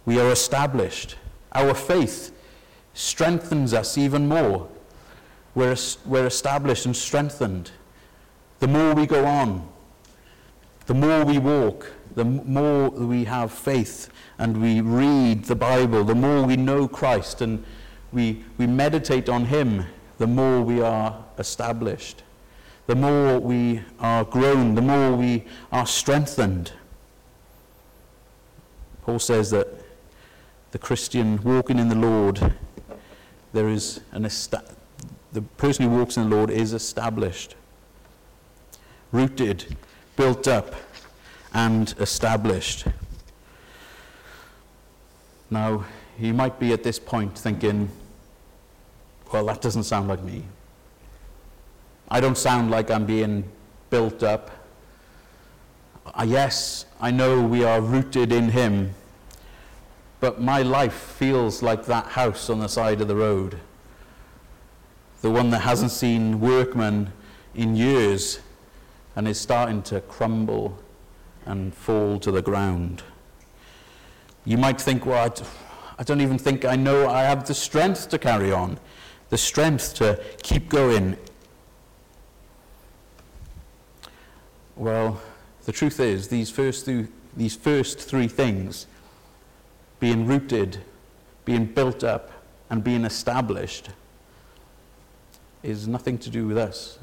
we 0.06 0.20
are 0.20 0.32
established. 0.32 1.16
Our 1.54 1.74
faith 1.74 2.32
strengthens 2.94 3.74
us 3.74 3.98
even 3.98 4.28
more. 4.28 4.68
We're, 5.56 5.78
we're 6.06 6.28
established 6.28 6.86
and 6.86 6.96
strengthened. 6.96 7.72
The 8.60 8.68
more 8.68 8.94
we 8.94 9.06
go 9.06 9.26
on, 9.26 9.68
the 10.88 10.94
more 10.94 11.24
we 11.24 11.38
walk, 11.38 11.92
the 12.16 12.26
more 12.26 12.90
we 12.90 13.26
have 13.26 13.52
faith 13.52 14.10
and 14.40 14.62
we 14.62 14.82
read 14.82 15.46
the 15.46 15.56
Bible, 15.56 16.04
the 16.04 16.16
more 16.16 16.44
we 16.44 16.58
know 16.58 16.88
Christ 16.88 17.42
and 17.42 17.64
we, 18.12 18.44
we 18.58 18.66
meditate 18.66 19.30
on 19.30 19.46
Him, 19.46 19.86
the 20.18 20.28
more 20.28 20.62
we 20.62 20.82
are 20.82 21.24
established. 21.38 22.24
The 22.88 22.96
more 22.96 23.40
we 23.40 23.82
are 24.00 24.24
grown, 24.24 24.76
the 24.76 24.82
more 24.82 25.12
we 25.12 25.44
are 25.72 25.86
strengthened. 25.86 26.72
Paul 29.02 29.20
says 29.20 29.52
that 29.52 29.68
the 30.72 30.80
Christian 30.80 31.42
walking 31.44 31.80
in 31.80 31.90
the 31.90 31.96
Lord, 31.96 32.56
there 33.52 33.68
is 33.68 34.00
an 34.12 34.26
esta- 34.26 34.64
the 35.34 35.42
person 35.42 35.90
who 35.90 35.98
walks 35.98 36.16
in 36.16 36.30
the 36.30 36.36
Lord 36.36 36.50
is 36.50 36.72
established 36.74 37.56
rooted, 39.12 39.78
built 40.18 40.48
up, 40.50 40.76
and 41.54 41.96
established. 42.00 42.86
Now, 45.50 45.86
you 46.20 46.34
might 46.34 46.60
be 46.60 46.74
at 46.74 46.84
this 46.84 47.00
point 47.00 47.38
thinking, 47.38 47.90
well, 49.32 49.46
that 49.46 49.62
doesn't 49.62 49.84
sound 49.84 50.10
like 50.10 50.22
me. 50.24 50.44
I 52.10 52.20
don't 52.20 52.38
sound 52.38 52.72
like 52.72 52.92
I'm 52.92 53.06
being 53.06 53.44
built 53.90 54.24
up. 54.24 54.52
Uh, 56.06 56.26
yes, 56.28 56.86
I 57.00 57.12
know 57.12 57.42
we 57.42 57.64
are 57.64 57.80
rooted 57.80 58.32
in 58.32 58.50
Him, 58.50 58.94
but 60.20 60.42
my 60.42 60.62
life 60.64 60.94
feels 60.94 61.62
like 61.62 61.86
that 61.86 62.08
house 62.08 62.50
on 62.50 62.60
the 62.60 62.70
side 62.70 63.02
of 63.02 63.08
the 63.08 63.16
road. 63.16 63.60
The 65.22 65.30
one 65.30 65.50
that 65.52 65.60
hasn't 65.60 65.92
seen 65.92 66.40
workmen 66.40 67.12
in 67.56 67.76
years 67.76 68.40
and 69.18 69.28
is 69.28 69.40
starting 69.40 69.82
to 69.82 70.00
crumble 70.02 70.78
and 71.48 71.74
fall 71.74 72.20
to 72.20 72.32
the 72.32 72.42
ground. 72.42 73.02
You 74.46 74.60
might 74.60 74.80
think, 74.80 75.08
well, 75.08 75.34
I 75.98 76.04
don't 76.04 76.22
even 76.22 76.38
think 76.38 76.66
I 76.66 76.76
know 76.76 77.10
I 77.10 77.24
have 77.24 77.48
the 77.48 77.56
strength 77.56 78.10
to 78.10 78.20
carry 78.20 78.52
on, 78.52 78.78
the 79.30 79.38
strength 79.38 79.96
to 79.96 80.24
keep 80.44 80.70
going. 80.70 81.18
Well, 84.76 85.20
the 85.66 85.72
truth 85.72 86.00
is, 86.00 86.28
these 86.28 86.52
first, 86.52 86.86
th- 86.86 87.08
these 87.36 87.56
first 87.56 88.00
three 88.00 88.28
things, 88.28 88.86
being 90.00 90.28
rooted, 90.28 90.78
being 91.44 91.66
built 91.66 92.04
up, 92.04 92.30
and 92.70 92.84
being 92.84 93.04
established, 93.04 93.90
is 95.64 95.88
nothing 95.88 96.20
to 96.20 96.30
do 96.30 96.46
with 96.46 96.60
us. 96.60 97.00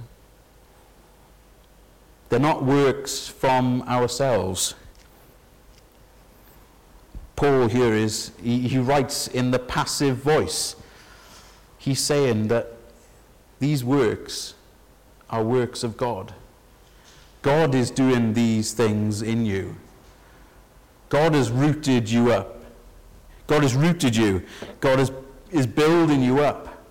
They're 2.35 2.41
not 2.41 2.65
works 2.65 3.29
from 3.29 3.83
ourselves. 3.83 4.75
Paul 7.37 7.69
here 7.69 7.95
is, 7.95 8.33
he, 8.43 8.67
he 8.67 8.79
writes 8.79 9.29
in 9.29 9.53
the 9.53 9.61
passive 9.61 10.17
voice. 10.17 10.75
He's 11.79 12.01
saying 12.01 12.49
that 12.49 12.73
these 13.61 13.85
works 13.85 14.55
are 15.31 15.45
works 15.45 15.85
of 15.85 15.97
God. 15.97 16.35
God 17.43 17.73
is 17.73 17.93
doing 17.93 18.35
these 18.35 18.73
things 18.73 19.23
in 19.23 19.47
you. 19.47 19.77
God 21.11 21.35
has 21.35 21.53
rooted 21.53 22.11
you 22.11 22.33
up. 22.33 22.65
God 23.47 23.63
has 23.63 23.77
rooted 23.77 24.17
you. 24.17 24.43
God 24.81 24.99
is, 24.99 25.13
is 25.53 25.69
building 25.69 26.21
you 26.21 26.41
up. 26.41 26.85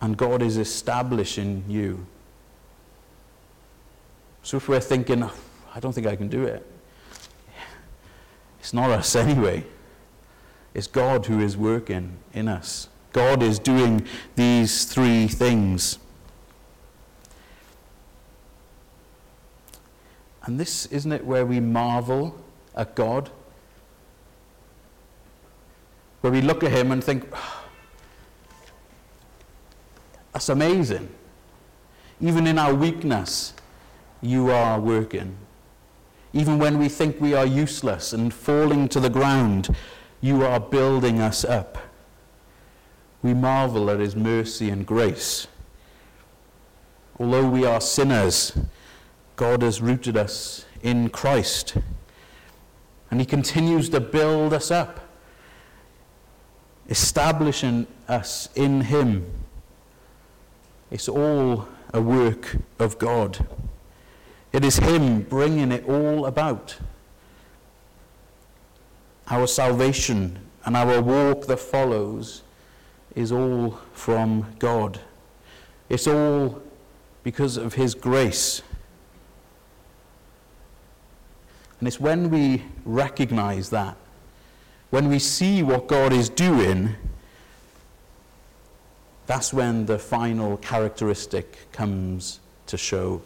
And 0.00 0.16
God 0.16 0.40
is 0.40 0.56
establishing 0.56 1.62
you. 1.68 2.06
So 4.42 4.56
if 4.56 4.68
we're 4.68 4.80
thinking, 4.80 5.22
oh, 5.22 5.32
I 5.74 5.80
don't 5.80 5.92
think 5.92 6.06
I 6.06 6.16
can 6.16 6.28
do 6.28 6.44
it, 6.44 6.66
it's 8.60 8.72
not 8.72 8.90
us 8.90 9.16
anyway. 9.16 9.64
It's 10.74 10.86
God 10.86 11.26
who 11.26 11.40
is 11.40 11.56
working 11.56 12.16
in 12.32 12.48
us. 12.48 12.88
God 13.12 13.42
is 13.42 13.58
doing 13.58 14.06
these 14.36 14.84
three 14.84 15.28
things. 15.28 15.98
And 20.44 20.58
this, 20.58 20.86
isn't 20.86 21.12
it, 21.12 21.24
where 21.24 21.46
we 21.46 21.60
marvel 21.60 22.36
at 22.74 22.94
God? 22.94 23.30
Where 26.20 26.32
we 26.32 26.40
look 26.40 26.64
at 26.64 26.72
Him 26.72 26.90
and 26.90 27.02
think, 27.02 27.28
oh, 27.32 27.64
that's 30.32 30.48
amazing. 30.48 31.08
Even 32.20 32.46
in 32.46 32.58
our 32.58 32.74
weakness, 32.74 33.54
you 34.22 34.50
are 34.50 34.80
working. 34.80 35.36
even 36.32 36.58
when 36.58 36.78
we 36.78 36.88
think 36.88 37.20
we 37.20 37.34
are 37.34 37.44
useless 37.44 38.12
and 38.12 38.32
falling 38.32 38.88
to 38.88 38.98
the 39.00 39.10
ground, 39.10 39.74
you 40.20 40.44
are 40.44 40.58
building 40.58 41.20
us 41.20 41.44
up. 41.44 41.76
We 43.22 43.34
marvel 43.34 43.90
at 43.90 44.00
his 44.00 44.16
mercy 44.16 44.70
and 44.70 44.86
grace. 44.86 45.46
Although 47.18 47.48
we 47.48 47.66
are 47.66 47.80
sinners, 47.80 48.56
God 49.36 49.62
has 49.62 49.82
rooted 49.82 50.16
us 50.16 50.64
in 50.82 51.10
Christ. 51.10 51.76
And 53.10 53.20
he 53.20 53.26
continues 53.26 53.90
to 53.90 54.00
build 54.00 54.54
us 54.54 54.70
up, 54.70 55.00
establishing 56.88 57.86
us 58.08 58.48
in 58.54 58.82
him. 58.82 59.30
It's 60.90 61.08
all 61.08 61.68
a 61.92 62.00
work 62.00 62.56
of 62.78 62.98
God. 62.98 63.46
It 64.52 64.64
is 64.64 64.76
him 64.76 65.22
bringing 65.22 65.72
it 65.72 65.88
all 65.88 66.26
about. 66.26 66.76
Our 69.28 69.46
salvation 69.46 70.38
and 70.64 70.76
our 70.76 71.00
walk 71.00 71.46
that 71.46 71.58
follows 71.58 72.42
is 73.14 73.32
all 73.32 73.78
from 73.94 74.46
God. 74.58 75.00
It's 75.88 76.06
all 76.06 76.62
because 77.22 77.56
of 77.56 77.74
his 77.74 77.94
grace. 77.94 78.62
And 81.78 81.88
it's 81.88 81.98
when 81.98 82.30
we 82.30 82.62
recognize 82.84 83.70
that, 83.70 83.96
when 84.90 85.08
we 85.08 85.18
see 85.18 85.62
what 85.62 85.86
God 85.86 86.12
is 86.12 86.28
doing, 86.28 86.94
that's 89.26 89.52
when 89.54 89.86
the 89.86 89.98
final 89.98 90.58
characteristic 90.58 91.72
comes 91.72 92.40
to 92.66 92.76
show. 92.76 93.22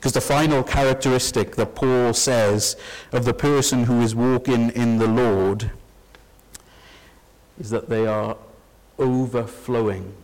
Because 0.00 0.14
the 0.14 0.20
final 0.22 0.62
characteristic 0.62 1.56
that 1.56 1.74
Paul 1.74 2.14
says 2.14 2.74
of 3.12 3.26
the 3.26 3.34
person 3.34 3.84
who 3.84 4.00
is 4.00 4.14
walking 4.14 4.70
in 4.70 4.96
the 4.96 5.06
Lord 5.06 5.72
is 7.60 7.68
that 7.68 7.90
they 7.90 8.06
are 8.06 8.38
overflowing. 8.98 10.14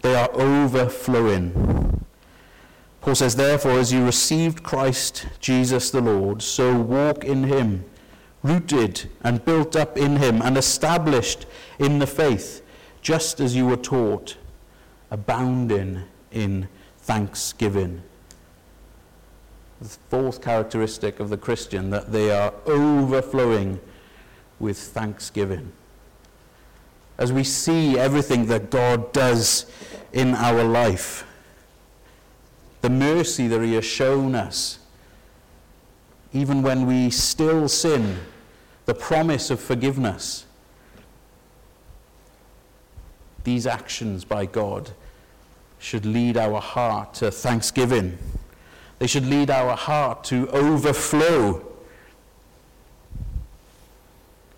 They 0.00 0.14
are 0.14 0.30
overflowing. 0.32 2.06
Paul 3.02 3.14
says, 3.14 3.36
Therefore, 3.36 3.72
as 3.72 3.92
you 3.92 4.02
received 4.02 4.62
Christ 4.62 5.26
Jesus 5.38 5.90
the 5.90 6.00
Lord, 6.00 6.40
so 6.40 6.74
walk 6.74 7.24
in 7.24 7.44
him, 7.44 7.84
rooted 8.42 9.10
and 9.22 9.44
built 9.44 9.76
up 9.76 9.98
in 9.98 10.16
him, 10.16 10.40
and 10.40 10.56
established 10.56 11.44
in 11.78 11.98
the 11.98 12.06
faith, 12.06 12.62
just 13.02 13.40
as 13.40 13.54
you 13.54 13.66
were 13.66 13.76
taught, 13.76 14.38
abounding 15.10 16.04
in 16.30 16.68
thanksgiving. 16.96 18.00
The 19.82 19.88
fourth 19.88 20.40
characteristic 20.40 21.18
of 21.18 21.28
the 21.28 21.36
Christian, 21.36 21.90
that 21.90 22.12
they 22.12 22.30
are 22.30 22.54
overflowing 22.66 23.80
with 24.60 24.78
thanksgiving. 24.78 25.72
As 27.18 27.32
we 27.32 27.42
see 27.42 27.98
everything 27.98 28.46
that 28.46 28.70
God 28.70 29.12
does 29.12 29.66
in 30.12 30.36
our 30.36 30.62
life, 30.62 31.26
the 32.80 32.90
mercy 32.90 33.48
that 33.48 33.60
He 33.60 33.74
has 33.74 33.84
shown 33.84 34.36
us, 34.36 34.78
even 36.32 36.62
when 36.62 36.86
we 36.86 37.10
still 37.10 37.68
sin, 37.68 38.18
the 38.86 38.94
promise 38.94 39.50
of 39.50 39.58
forgiveness. 39.58 40.46
These 43.42 43.66
actions 43.66 44.24
by 44.24 44.46
God 44.46 44.92
should 45.80 46.06
lead 46.06 46.36
our 46.36 46.60
heart 46.60 47.14
to 47.14 47.32
thanksgiving. 47.32 48.16
They 49.02 49.08
should 49.08 49.26
lead 49.26 49.50
our 49.50 49.74
heart 49.74 50.22
to 50.26 50.48
overflow. 50.50 51.66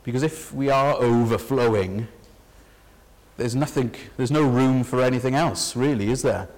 Because 0.02 0.22
if 0.22 0.52
we 0.52 0.68
are 0.68 0.96
overflowing, 0.96 2.08
there's 3.38 3.54
nothing, 3.54 3.94
there's 4.18 4.30
no 4.30 4.42
room 4.42 4.84
for 4.84 5.00
anything 5.00 5.34
else, 5.34 5.74
really, 5.74 6.10
is 6.10 6.20
there? 6.20 6.48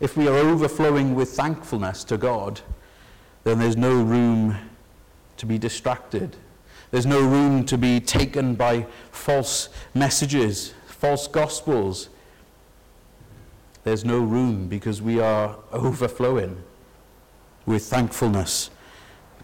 If 0.00 0.16
we 0.16 0.26
are 0.28 0.34
overflowing 0.34 1.14
with 1.14 1.28
thankfulness 1.32 2.04
to 2.04 2.16
God, 2.16 2.62
then 3.44 3.58
there's 3.58 3.76
no 3.76 4.02
room 4.02 4.56
to 5.36 5.44
be 5.44 5.58
distracted. 5.58 6.36
There's 6.90 7.04
no 7.04 7.20
room 7.20 7.66
to 7.66 7.76
be 7.76 8.00
taken 8.00 8.54
by 8.54 8.86
false 9.10 9.68
messages, 9.92 10.72
false 10.86 11.28
gospels. 11.28 12.08
There's 13.84 14.06
no 14.06 14.20
room 14.20 14.68
because 14.68 15.02
we 15.02 15.20
are 15.20 15.56
overflowing 15.70 16.62
with 17.66 17.84
thankfulness 17.84 18.70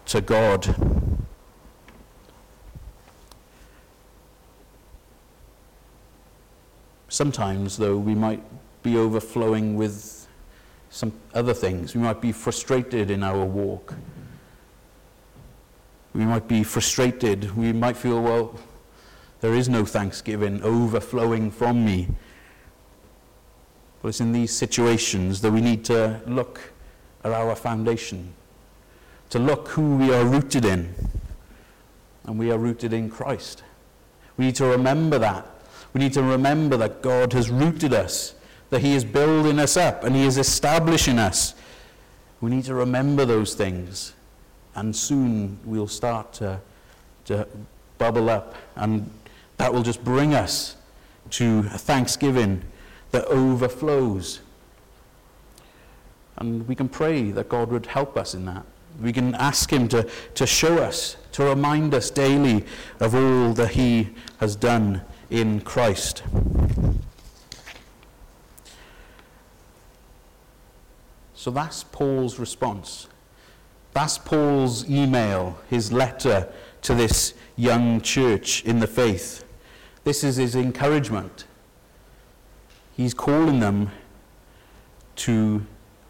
to 0.05 0.21
God. 0.21 0.75
Sometimes, 7.09 7.77
though, 7.77 7.97
we 7.97 8.15
might 8.15 8.41
be 8.81 8.97
overflowing 8.97 9.75
with 9.75 10.27
some 10.89 11.13
other 11.33 11.53
things. 11.53 11.93
We 11.93 12.01
might 12.01 12.21
be 12.21 12.31
frustrated 12.31 13.11
in 13.11 13.23
our 13.23 13.45
walk. 13.45 13.93
We 16.13 16.25
might 16.25 16.47
be 16.47 16.63
frustrated. 16.63 17.55
We 17.55 17.71
might 17.71 17.97
feel, 17.97 18.21
well, 18.21 18.59
there 19.41 19.53
is 19.53 19.69
no 19.69 19.85
thanksgiving 19.85 20.63
overflowing 20.63 21.51
from 21.51 21.85
me. 21.85 22.07
But 24.01 24.09
it's 24.09 24.19
in 24.19 24.31
these 24.31 24.55
situations 24.55 25.41
that 25.41 25.51
we 25.51 25.61
need 25.61 25.85
to 25.85 26.21
look 26.25 26.72
at 27.23 27.31
our 27.31 27.55
foundation, 27.55 28.33
to 29.29 29.39
look 29.39 29.69
who 29.69 29.97
we 29.97 30.13
are 30.13 30.25
rooted 30.25 30.65
in. 30.65 30.93
And 32.25 32.39
we 32.39 32.51
are 32.51 32.57
rooted 32.57 32.93
in 32.93 33.09
Christ. 33.09 33.63
We 34.37 34.45
need 34.45 34.55
to 34.55 34.65
remember 34.65 35.19
that. 35.19 35.45
We 35.93 35.99
need 35.99 36.13
to 36.13 36.23
remember 36.23 36.77
that 36.77 37.01
God 37.01 37.33
has 37.33 37.49
rooted 37.49 37.93
us 37.93 38.35
that 38.73 38.81
He 38.81 38.95
is 38.95 39.05
building 39.05 39.59
us 39.59 39.77
up 39.77 40.03
and 40.03 40.15
He 40.15 40.25
is 40.25 40.39
establishing 40.39 41.19
us. 41.19 41.53
We 42.41 42.49
need 42.49 42.65
to 42.65 42.73
remember 42.73 43.23
those 43.23 43.53
things, 43.53 44.13
and 44.75 44.93
soon 44.95 45.59
we'll 45.63 45.87
start 45.87 46.33
to, 46.33 46.59
to 47.25 47.47
bubble 47.99 48.29
up, 48.29 48.55
and 48.75 49.09
that 49.57 49.71
will 49.71 49.83
just 49.83 50.03
bring 50.03 50.33
us 50.33 50.75
to 51.29 51.61
thanksgiving 51.63 52.63
that 53.11 53.25
overflows. 53.25 54.41
And 56.37 56.67
we 56.67 56.75
can 56.75 56.89
pray 56.89 57.31
that 57.31 57.49
God 57.49 57.69
would 57.69 57.85
help 57.85 58.17
us 58.17 58.33
in 58.33 58.45
that. 58.45 58.65
We 59.01 59.13
can 59.13 59.35
ask 59.35 59.71
Him 59.71 59.87
to, 59.89 60.07
to 60.35 60.45
show 60.45 60.77
us, 60.77 61.17
to 61.33 61.43
remind 61.43 61.93
us 61.93 62.09
daily 62.09 62.65
of 62.99 63.15
all 63.15 63.53
that 63.53 63.71
He 63.71 64.09
has 64.39 64.55
done 64.55 65.01
in 65.29 65.61
Christ. 65.61 66.23
So 71.33 71.51
that's 71.51 71.83
Paul's 71.83 72.39
response. 72.39 73.07
That's 73.93 74.17
Paul's 74.17 74.89
email, 74.89 75.57
his 75.69 75.91
letter 75.91 76.51
to 76.83 76.95
this 76.95 77.33
young 77.55 78.01
church 78.01 78.63
in 78.63 78.79
the 78.79 78.87
faith. 78.87 79.43
This 80.03 80.23
is 80.23 80.37
his 80.37 80.55
encouragement. 80.55 81.45
He's 82.95 83.13
calling 83.13 83.59
them 83.59 83.91
to 85.17 85.65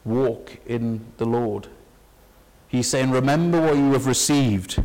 walk 0.05 0.57
in 0.65 1.05
the 1.17 1.25
Lord. 1.25 1.67
He's 2.67 2.87
saying, 2.87 3.11
Remember 3.11 3.61
what 3.61 3.75
you 3.75 3.93
have 3.93 4.07
received 4.07 4.81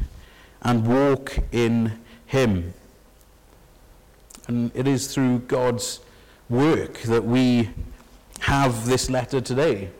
and 0.63 0.87
walk 0.87 1.39
in 1.53 1.99
Him. 2.27 2.75
And 4.47 4.71
it 4.75 4.87
is 4.87 5.13
through 5.13 5.41
God's 5.41 6.01
work 6.49 7.01
that 7.01 7.25
we 7.25 7.71
have 8.41 8.87
this 8.87 9.11
letter 9.11 9.41
today 9.41 9.91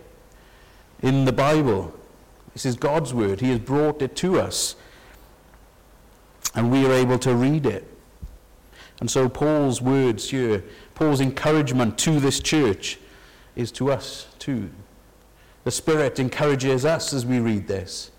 in 1.03 1.25
the 1.25 1.33
Bible. 1.33 1.95
This 2.53 2.65
is 2.65 2.77
God's 2.77 3.13
word. 3.13 3.41
He 3.41 3.51
has 3.51 3.59
brought 3.59 4.03
it 4.03 4.17
to 4.17 4.41
us. 4.41 4.75
And 6.55 6.73
we 6.73 6.87
are 6.87 6.93
able 6.93 7.19
to 7.21 7.35
read 7.35 7.67
it. 7.67 7.85
And 9.01 9.11
so 9.11 9.29
Paul's 9.29 9.81
words 9.81 10.31
here, 10.31 10.65
Paul's 10.95 11.21
encouragement 11.21 11.99
to 11.99 12.19
this 12.19 12.41
church 12.41 12.99
is 13.55 13.71
to 13.73 13.93
us 13.93 14.27
too. 14.39 14.71
The 15.69 15.73
Spirit 15.73 16.19
encourages 16.19 16.87
us 16.87 17.13
as 17.13 17.27
we 17.27 17.41
read 17.41 17.69
this. 17.69 18.11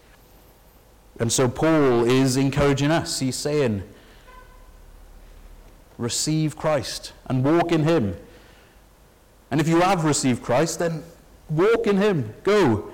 And 1.19 1.31
so 1.31 1.49
Paul 1.49 2.03
is 2.03 2.37
encouraging 2.37 2.91
us. 2.91 3.21
He's 3.21 3.37
saying, 3.37 3.81
receive 5.97 6.55
Christ 6.55 7.11
and 7.25 7.43
walk 7.43 7.71
in 7.71 7.85
Him. 7.85 8.15
And 9.49 9.59
if 9.59 9.67
you 9.67 9.81
have 9.81 10.05
received 10.05 10.43
Christ, 10.43 10.77
then 10.77 11.01
Walk 11.49 11.87
in 11.87 11.97
Him. 11.97 12.35
Go. 12.43 12.91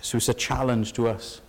So 0.00 0.16
it's 0.16 0.30
a 0.30 0.32
challenge 0.32 0.94
to 0.94 1.06
us. 1.06 1.42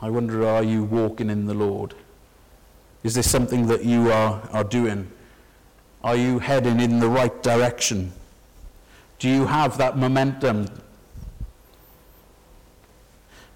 I 0.00 0.08
wonder, 0.08 0.46
are 0.46 0.64
you 0.64 0.84
walking 0.84 1.28
in 1.28 1.44
the 1.44 1.52
Lord? 1.52 1.92
Is 3.02 3.12
this 3.16 3.30
something 3.30 3.66
that 3.66 3.84
you 3.84 4.10
are, 4.10 4.48
are 4.50 4.64
doing? 4.64 5.10
Are 6.02 6.16
you 6.16 6.38
heading 6.38 6.80
in 6.80 7.00
the 7.00 7.10
right 7.10 7.42
direction? 7.42 8.14
Do 9.22 9.28
you 9.28 9.46
have 9.46 9.78
that 9.78 9.96
momentum 9.96 10.66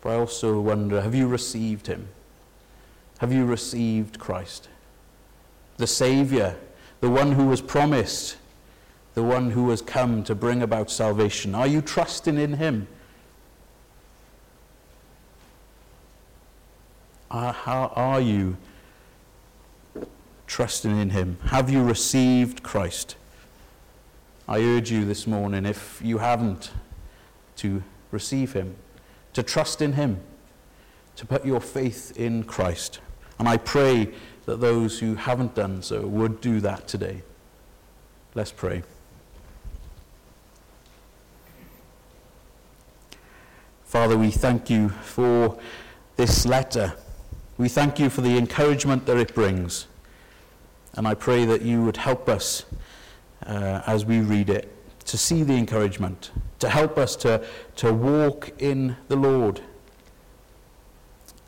But 0.01 0.11
I 0.11 0.15
also 0.15 0.61
wonder 0.61 1.01
have 1.01 1.17
you 1.17 1.27
received 1.27 1.89
him? 1.89 2.07
Have 3.19 3.33
you 3.33 3.45
received 3.45 4.21
Christ? 4.21 4.69
The 5.79 5.89
Saviour, 5.89 6.55
the 7.01 7.11
one 7.11 7.33
who 7.33 7.47
was 7.47 7.61
promised, 7.61 8.37
the 9.15 9.25
one 9.25 9.51
who 9.51 9.69
has 9.71 9.83
come 9.83 10.23
to 10.23 10.37
bring 10.37 10.63
about 10.63 10.89
salvation. 10.89 11.57
Are 11.57 11.67
you 11.67 11.83
trusting 11.83 12.39
in 12.39 12.53
him? 12.53 12.87
Uh, 17.29 17.51
how 17.51 17.93
are 17.97 18.21
you 18.21 18.57
trusting 20.47 20.97
in 20.97 21.11
him? 21.11 21.39
Have 21.47 21.69
you 21.69 21.83
received 21.83 22.63
Christ? 22.63 23.17
I 24.49 24.61
urge 24.61 24.93
you 24.93 25.05
this 25.05 25.27
morning, 25.27 25.67
if 25.67 26.01
you 26.05 26.19
haven't, 26.19 26.71
to 27.57 27.83
receive 28.13 28.53
him, 28.53 28.77
to 29.33 29.43
trust 29.43 29.83
in 29.83 29.95
him, 29.95 30.21
to 31.17 31.27
put 31.27 31.45
your 31.45 31.61
faith 31.61 32.17
in 32.17 32.45
Christ. 32.45 33.01
And 33.39 33.49
I 33.49 33.57
pray 33.57 34.13
that 34.45 34.61
those 34.61 35.01
who 35.01 35.17
haven't 35.17 35.57
done 35.57 35.83
so 35.83 36.07
would 36.07 36.41
do 36.41 36.61
that 36.61 36.87
today. 36.87 37.23
Let's 38.35 38.53
pray. 38.53 38.85
Father, 43.85 44.17
we 44.17 44.31
thank 44.31 44.71
you 44.71 44.91
for 44.91 45.59
this 46.17 46.47
letter. 46.47 46.95
We 47.59 47.69
thank 47.69 47.99
you 47.99 48.11
for 48.11 48.21
the 48.21 48.37
encouragement 48.37 49.07
that 49.07 49.17
it 49.17 49.35
brings. 49.35 49.87
And 50.95 51.09
I 51.09 51.15
pray 51.15 51.45
that 51.47 51.63
you 51.63 51.83
would 51.83 51.97
help 51.97 52.29
us 52.29 52.65
uh, 53.47 53.83
as 53.87 54.05
we 54.05 54.21
read 54.21 54.51
it 54.51 54.73
to 55.07 55.17
see 55.17 55.43
the 55.43 55.55
encouragement, 55.55 56.31
to 56.59 56.69
help 56.69 56.99
us 56.99 57.15
to, 57.17 57.45
to 57.77 57.93
walk 57.93 58.51
in 58.59 58.97
the 59.09 59.17
Lord. 59.17 59.61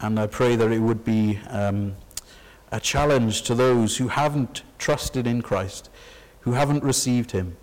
And 0.00 0.18
I 0.18 0.28
pray 0.28 0.54
that 0.54 0.70
it 0.70 0.78
would 0.78 1.04
be 1.04 1.40
um, 1.48 1.96
a 2.70 2.78
challenge 2.78 3.42
to 3.42 3.54
those 3.54 3.96
who 3.96 4.08
haven't 4.08 4.62
trusted 4.78 5.26
in 5.26 5.42
Christ, 5.42 5.90
who 6.40 6.52
haven't 6.52 6.84
received 6.84 7.32
Him. 7.32 7.56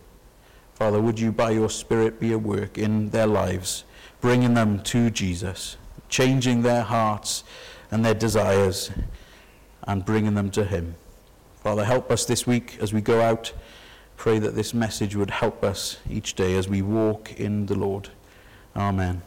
Father, 0.73 1.01
would 1.01 1.19
you, 1.19 1.31
by 1.31 1.51
your 1.51 1.69
Spirit, 1.69 2.19
be 2.19 2.33
at 2.33 2.41
work 2.41 2.77
in 2.77 3.11
their 3.11 3.27
lives, 3.27 3.85
bringing 4.19 4.53
them 4.53 4.83
to 4.83 5.09
Jesus, 5.09 5.77
changing 6.09 6.61
their 6.61 6.83
hearts 6.83 7.45
and 7.89 8.03
their 8.03 8.13
desires, 8.13 8.91
and 9.87 10.03
bringing 10.03 10.33
them 10.33 10.51
to 10.51 10.65
Him. 10.65 10.95
Father, 11.63 11.85
help 11.85 12.11
us 12.11 12.25
this 12.25 12.45
week 12.45 12.77
as 12.81 12.91
we 12.91 12.99
go 12.99 13.21
out. 13.21 13.53
Pray 14.17 14.39
that 14.39 14.55
this 14.55 14.73
message 14.73 15.15
would 15.15 15.29
help 15.29 15.63
us 15.63 15.97
each 16.09 16.33
day 16.33 16.55
as 16.55 16.67
we 16.67 16.81
walk 16.81 17.39
in 17.39 17.65
the 17.67 17.75
Lord. 17.75 18.09
Amen. 18.75 19.21